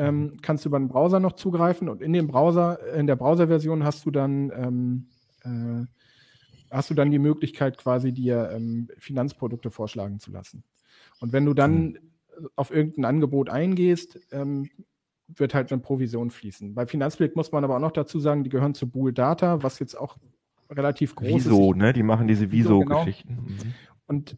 [0.00, 3.84] ähm, kannst du über den Browser noch zugreifen und in dem Browser, in der Browser-Version
[3.84, 5.06] hast du dann ähm,
[5.42, 5.86] äh,
[6.70, 10.62] hast du dann die Möglichkeit, quasi dir ähm, Finanzprodukte vorschlagen zu lassen.
[11.20, 11.98] Und wenn du dann mhm.
[12.56, 14.70] auf irgendein Angebot eingehst, ähm,
[15.26, 16.74] wird halt eine Provision fließen.
[16.74, 19.78] Bei Finanzblick muss man aber auch noch dazu sagen, die gehören zu Bool Data, was
[19.78, 20.16] jetzt auch
[20.70, 21.46] relativ groß Viso, ist.
[21.46, 21.92] Wieso, ne?
[21.92, 23.36] Die machen diese Wieso-Geschichten.
[23.36, 23.42] Genau.
[23.42, 23.74] Mhm.
[24.06, 24.36] Und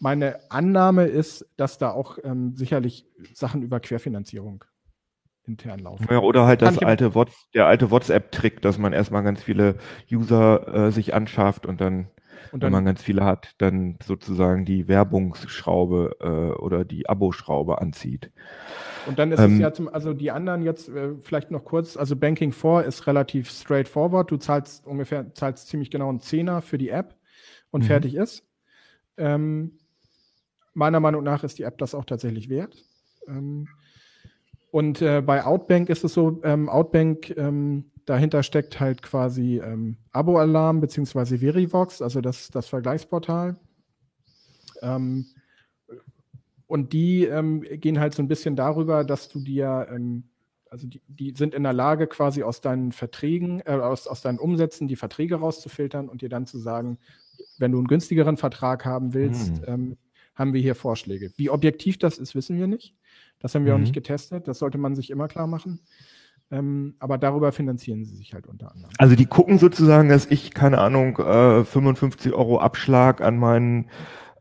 [0.00, 4.64] meine Annahme ist, dass da auch ähm, sicherlich Sachen über Querfinanzierung
[5.46, 6.06] intern laufen.
[6.10, 9.76] Ja, oder halt das alte What's, der alte WhatsApp-Trick, dass man erstmal ganz viele
[10.10, 12.08] User äh, sich anschafft und dann,
[12.52, 17.80] und dann, wenn man ganz viele hat, dann sozusagen die Werbungsschraube äh, oder die Abo-Schraube
[17.80, 18.30] anzieht.
[19.06, 21.96] Und dann ist ähm, es ja zum, also die anderen jetzt äh, vielleicht noch kurz,
[21.96, 24.30] also Banking 4 ist relativ straightforward.
[24.30, 27.14] Du zahlst ungefähr, zahlst ziemlich genau einen Zehner für die App
[27.70, 27.86] und mhm.
[27.86, 28.44] fertig ist.
[29.16, 29.78] Ähm,
[30.74, 32.76] meiner Meinung nach ist die App das auch tatsächlich wert.
[33.28, 33.68] Ähm,
[34.76, 39.96] und äh, bei Outbank ist es so, ähm, Outbank, ähm, dahinter steckt halt quasi ähm,
[40.12, 43.56] Abo-Alarm beziehungsweise Verivox, also das, das Vergleichsportal.
[44.82, 45.24] Ähm,
[46.66, 50.24] und die ähm, gehen halt so ein bisschen darüber, dass du dir, ähm,
[50.68, 54.38] also die, die, sind in der Lage, quasi aus deinen Verträgen, äh, aus, aus deinen
[54.38, 56.98] Umsätzen die Verträge rauszufiltern und dir dann zu sagen,
[57.56, 59.96] wenn du einen günstigeren Vertrag haben willst, mhm.
[60.36, 61.32] Haben wir hier Vorschläge.
[61.36, 62.94] Wie objektiv das ist, wissen wir nicht.
[63.40, 63.78] Das haben wir mhm.
[63.78, 64.46] auch nicht getestet.
[64.46, 65.80] Das sollte man sich immer klar machen.
[66.50, 68.92] Ähm, aber darüber finanzieren sie sich halt unter anderem.
[68.98, 73.90] Also die gucken sozusagen, dass ich, keine Ahnung, äh, 55 Euro Abschlag an meinen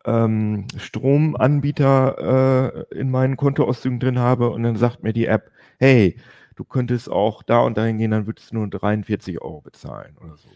[0.06, 6.18] ähm, Stromanbieter äh, in meinen Kontoauszügen drin habe und dann sagt mir die App, hey,
[6.56, 10.38] du könntest auch da und dahin gehen, dann würdest du nur 43 Euro bezahlen oder
[10.38, 10.50] so.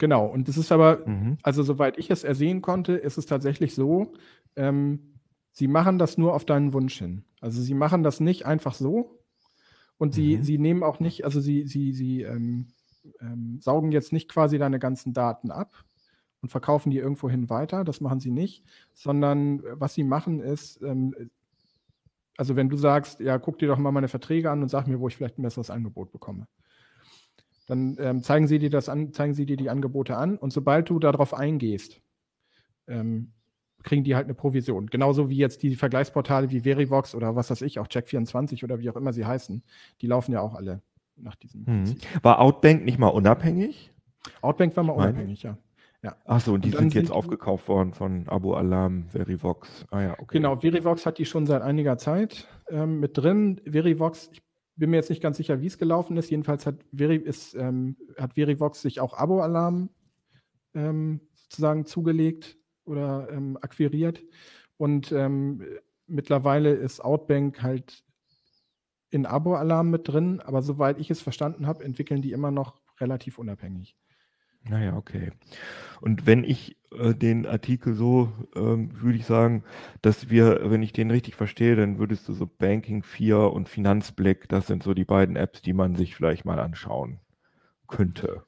[0.00, 1.38] Genau, und das ist aber, mhm.
[1.44, 4.12] also soweit ich es ersehen konnte, ist es tatsächlich so,
[4.56, 5.10] ähm,
[5.52, 7.24] Sie machen das nur auf deinen Wunsch hin.
[7.40, 9.18] Also sie machen das nicht einfach so
[9.98, 10.42] und sie, mhm.
[10.44, 12.68] sie nehmen auch nicht, also sie, sie, sie ähm,
[13.20, 15.84] ähm, saugen jetzt nicht quasi deine ganzen Daten ab
[16.40, 17.84] und verkaufen die irgendwohin weiter.
[17.84, 21.14] Das machen sie nicht, sondern äh, was sie machen ist, ähm,
[22.36, 24.98] also wenn du sagst, ja, guck dir doch mal meine Verträge an und sag mir,
[24.98, 26.46] wo ich vielleicht ein besseres Angebot bekomme.
[27.70, 30.90] Dann ähm, zeigen sie dir das an, zeigen sie dir die Angebote an und sobald
[30.90, 32.00] du darauf eingehst,
[32.88, 33.30] ähm,
[33.84, 34.88] kriegen die halt eine Provision.
[34.88, 38.90] Genauso wie jetzt die Vergleichsportale wie Verivox oder was weiß ich, auch Check24 oder wie
[38.90, 39.62] auch immer sie heißen,
[40.00, 40.82] die laufen ja auch alle
[41.14, 41.96] nach diesem hm.
[42.22, 43.92] War Outbank nicht mal unabhängig?
[44.42, 45.56] Outbank war mal unabhängig, ja.
[46.02, 46.16] ja.
[46.24, 49.86] Achso, und die und sind jetzt sind aufgekauft worden von Abo Alarm, Verivox.
[49.92, 50.38] Ah ja, okay.
[50.38, 53.60] Genau, Verivox hat die schon seit einiger Zeit ähm, mit drin.
[53.64, 54.42] Verivox, ich
[54.80, 56.30] bin mir jetzt nicht ganz sicher, wie es gelaufen ist.
[56.30, 59.90] Jedenfalls hat, Veri, ist, ähm, hat Verivox sich auch Abo Alarm
[60.74, 64.22] ähm, sozusagen zugelegt oder ähm, akquiriert.
[64.76, 65.62] Und ähm,
[66.06, 68.04] mittlerweile ist Outbank halt
[69.10, 73.38] in Abo-Alarm mit drin, aber soweit ich es verstanden habe, entwickeln die immer noch relativ
[73.38, 73.96] unabhängig.
[74.64, 75.32] Naja, okay.
[76.00, 79.64] Und wenn ich äh, den Artikel so, ähm, würde ich sagen,
[80.02, 84.48] dass wir, wenn ich den richtig verstehe, dann würdest du so Banking 4 und Finanzblick,
[84.48, 87.20] das sind so die beiden Apps, die man sich vielleicht mal anschauen
[87.86, 88.44] könnte.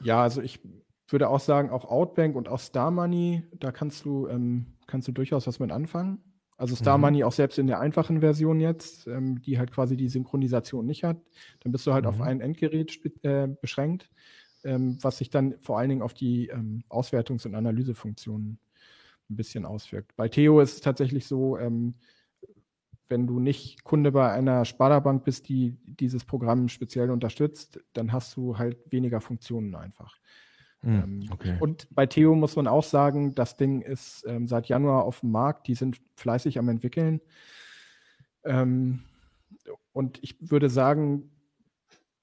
[0.00, 0.60] Ja, also ich
[1.08, 5.12] würde auch sagen, auch Outbank und auch Star Money, da kannst du, ähm, kannst du
[5.12, 6.22] durchaus was mit anfangen.
[6.56, 7.02] Also Star mhm.
[7.02, 11.04] Money auch selbst in der einfachen Version jetzt, ähm, die halt quasi die Synchronisation nicht
[11.04, 11.16] hat,
[11.60, 12.08] dann bist du halt mhm.
[12.08, 14.10] auf ein Endgerät äh, beschränkt,
[14.64, 18.58] ähm, was sich dann vor allen Dingen auf die ähm, Auswertungs- und Analysefunktionen
[19.30, 20.16] ein bisschen auswirkt.
[20.16, 21.94] Bei Theo ist es tatsächlich so, ähm,
[23.08, 28.36] wenn du nicht Kunde bei einer Sparda-Bank bist, die dieses Programm speziell unterstützt, dann hast
[28.36, 30.18] du halt weniger Funktionen einfach.
[30.80, 31.56] Hm, okay.
[31.58, 35.32] Und bei Theo muss man auch sagen, das Ding ist ähm, seit Januar auf dem
[35.32, 37.20] Markt, die sind fleißig am entwickeln.
[38.44, 39.00] Ähm,
[39.92, 41.30] und ich würde sagen,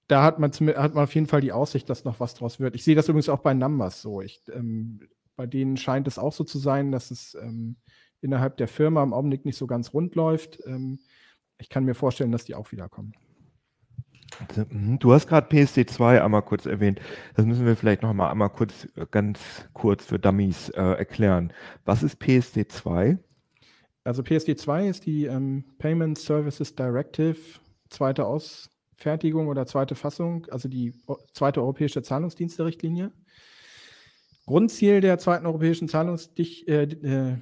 [0.08, 2.76] da hat man, hat man auf jeden Fall die Aussicht, dass noch was draus wird.
[2.76, 4.22] Ich sehe das übrigens auch bei Numbers so.
[4.22, 5.00] Ich, ähm,
[5.36, 7.76] bei denen scheint es auch so zu sein, dass es ähm,
[8.22, 10.60] innerhalb der Firma im Augenblick nicht so ganz rund läuft.
[10.66, 11.00] Ähm,
[11.58, 13.14] ich kann mir vorstellen, dass die auch wiederkommen.
[15.00, 17.00] Du hast gerade PSD2 einmal kurz erwähnt.
[17.36, 19.40] Das müssen wir vielleicht noch mal einmal kurz, äh, ganz
[19.74, 21.54] kurz für Dummies äh, erklären.
[21.86, 23.18] Was ist PSD2?
[24.04, 27.38] Also PSD2 ist die ähm, Payment Services Directive,
[27.90, 28.26] zweite
[28.96, 30.94] Ausfertigung oder zweite Fassung, also die
[31.34, 33.12] zweite europäische Zahlungsdienste-Richtlinie.
[34.46, 37.38] Grundziel der zweiten europäischen Zahlungsdich, äh, äh,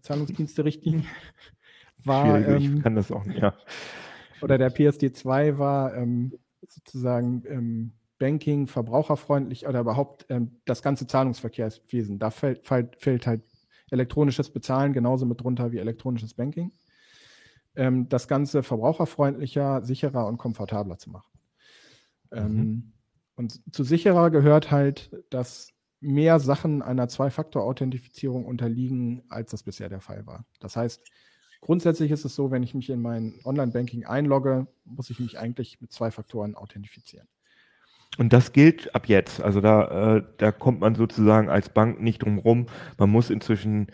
[0.00, 1.04] Zahlungsdienste-Richtlinie
[2.04, 2.38] war.
[2.40, 3.54] Ähm, ich kann das auch nicht, ja
[4.40, 6.32] oder der PSD2 war ähm,
[6.66, 12.18] sozusagen ähm, Banking verbraucherfreundlich oder überhaupt ähm, das ganze Zahlungsverkehrswesen.
[12.18, 13.42] Da fällt, fällt, fällt, halt
[13.90, 16.72] elektronisches Bezahlen genauso mit drunter wie elektronisches Banking.
[17.78, 21.38] Ähm, das Ganze verbraucherfreundlicher, sicherer und komfortabler zu machen.
[22.32, 22.92] Ähm, mhm.
[23.36, 30.00] Und zu sicherer gehört halt, dass mehr Sachen einer Zwei-Faktor-Authentifizierung unterliegen, als das bisher der
[30.00, 30.44] Fall war.
[30.60, 31.02] Das heißt,
[31.60, 35.80] Grundsätzlich ist es so, wenn ich mich in mein Online-Banking einlogge, muss ich mich eigentlich
[35.80, 37.26] mit zwei Faktoren authentifizieren.
[38.16, 39.40] Und das gilt ab jetzt.
[39.40, 42.66] Also da, äh, da kommt man sozusagen als Bank nicht drum rum.
[42.96, 43.88] Man muss inzwischen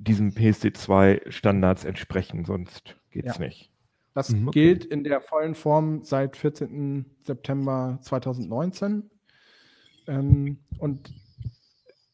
[0.00, 3.44] diesem PSD2-Standards entsprechen, sonst geht es ja.
[3.44, 3.70] nicht.
[4.14, 7.04] Das mhm, gilt in der vollen Form seit 14.
[7.20, 9.10] September 2019.
[10.08, 11.12] Ähm, und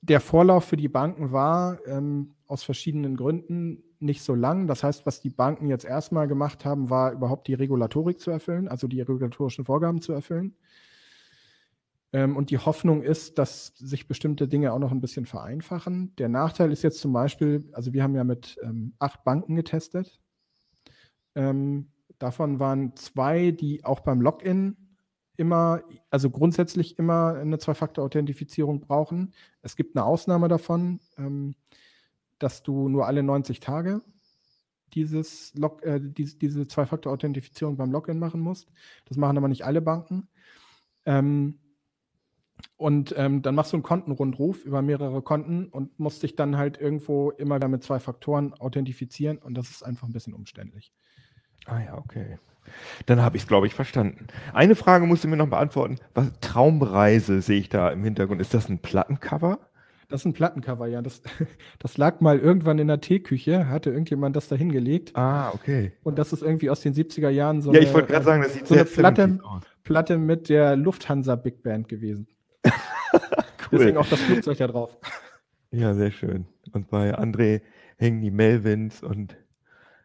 [0.02, 4.66] der Vorlauf für die Banken war ähm, aus verschiedenen Gründen nicht so lang.
[4.66, 8.68] Das heißt, was die Banken jetzt erstmal gemacht haben, war überhaupt die Regulatorik zu erfüllen,
[8.68, 10.54] also die regulatorischen Vorgaben zu erfüllen.
[12.12, 16.14] Ähm, und die Hoffnung ist, dass sich bestimmte Dinge auch noch ein bisschen vereinfachen.
[16.16, 20.20] Der Nachteil ist jetzt zum Beispiel, also wir haben ja mit ähm, acht Banken getestet.
[21.34, 24.76] Ähm, davon waren zwei, die auch beim Login
[25.36, 29.34] immer, also grundsätzlich immer eine Zwei-Faktor-Authentifizierung brauchen.
[29.62, 31.54] Es gibt eine Ausnahme davon, ähm,
[32.38, 34.02] dass du nur alle 90 Tage
[34.94, 38.68] dieses Log, äh, diese, diese Zwei-Faktor-Authentifizierung beim Login machen musst.
[39.06, 40.28] Das machen aber nicht alle Banken.
[41.04, 41.58] Ähm,
[42.76, 46.78] und ähm, dann machst du einen Kontenrundruf über mehrere Konten und musst dich dann halt
[46.78, 50.92] irgendwo immer wieder mit zwei Faktoren authentifizieren und das ist einfach ein bisschen umständlich.
[51.66, 52.38] Ah ja, okay.
[53.06, 54.26] Dann habe ich es, glaube ich, verstanden.
[54.52, 55.96] Eine Frage musst du mir noch beantworten.
[56.14, 58.40] Was, Traumreise sehe ich da im Hintergrund.
[58.40, 59.58] Ist das ein Plattencover?
[60.08, 61.02] Das ist ein Plattencover, ja.
[61.02, 61.22] Das,
[61.78, 65.16] das lag mal irgendwann in der Teeküche, hatte irgendjemand das da hingelegt.
[65.16, 65.92] Ah, okay.
[66.02, 68.54] Und das ist irgendwie aus den 70er Jahren so ja, ich wollte gerade sagen, das
[68.54, 69.62] sieht so sehr eine Platte, 70s aus.
[69.82, 72.28] Platte mit der Lufthansa Big Band gewesen.
[73.72, 73.78] Cool.
[73.80, 74.96] Deswegen auch das Flugzeug da drauf.
[75.72, 76.46] Ja, sehr schön.
[76.72, 77.62] Und bei André
[77.96, 79.36] hängen die Melvins und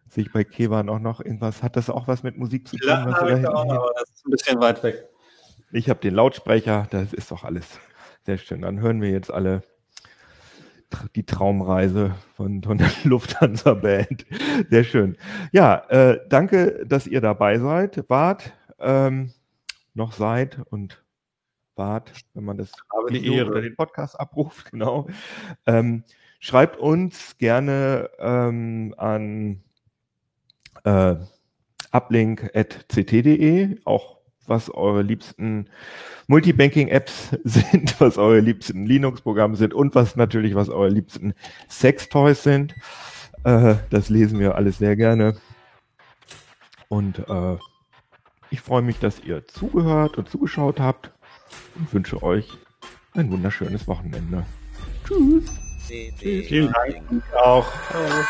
[0.07, 1.61] sehe ich bei Kevan auch noch irgendwas.
[1.61, 2.87] Hat das auch was mit Musik zu tun?
[2.87, 5.07] Platten was da ich auch, aber das ist ein bisschen weit weg.
[5.71, 7.79] Ich habe den Lautsprecher, das ist doch alles
[8.25, 8.61] sehr schön.
[8.61, 9.63] Dann hören wir jetzt alle
[11.15, 14.25] die Traumreise von, von der Lufthansa Band.
[14.69, 15.17] Sehr schön.
[15.53, 19.31] Ja, äh, danke, dass ihr dabei seid, wart, ähm,
[19.93, 21.01] noch seid und
[21.81, 22.71] wart, wenn man das
[23.07, 23.49] Video Ehre.
[23.49, 25.07] oder den Podcast abruft, genau.
[25.65, 26.03] Ähm,
[26.39, 29.63] schreibt uns gerne ähm, an
[30.83, 31.15] äh,
[31.91, 35.69] uplink.ct.de, auch was eure liebsten
[36.27, 41.33] Multibanking-Apps sind, was eure liebsten Linux-Programme sind und was natürlich, was eure liebsten
[41.67, 42.75] Sextoys sind.
[43.43, 45.35] Äh, das lesen wir alles sehr gerne.
[46.89, 47.57] Und äh,
[48.51, 51.11] ich freue mich, dass ihr zugehört und zugeschaut habt
[51.75, 52.47] und wünsche euch
[53.13, 54.45] ein wunderschönes Wochenende.
[55.87, 56.71] CD Vielen.
[56.71, 57.23] Dank.
[57.33, 57.67] Auch.
[57.89, 58.25] Ciao.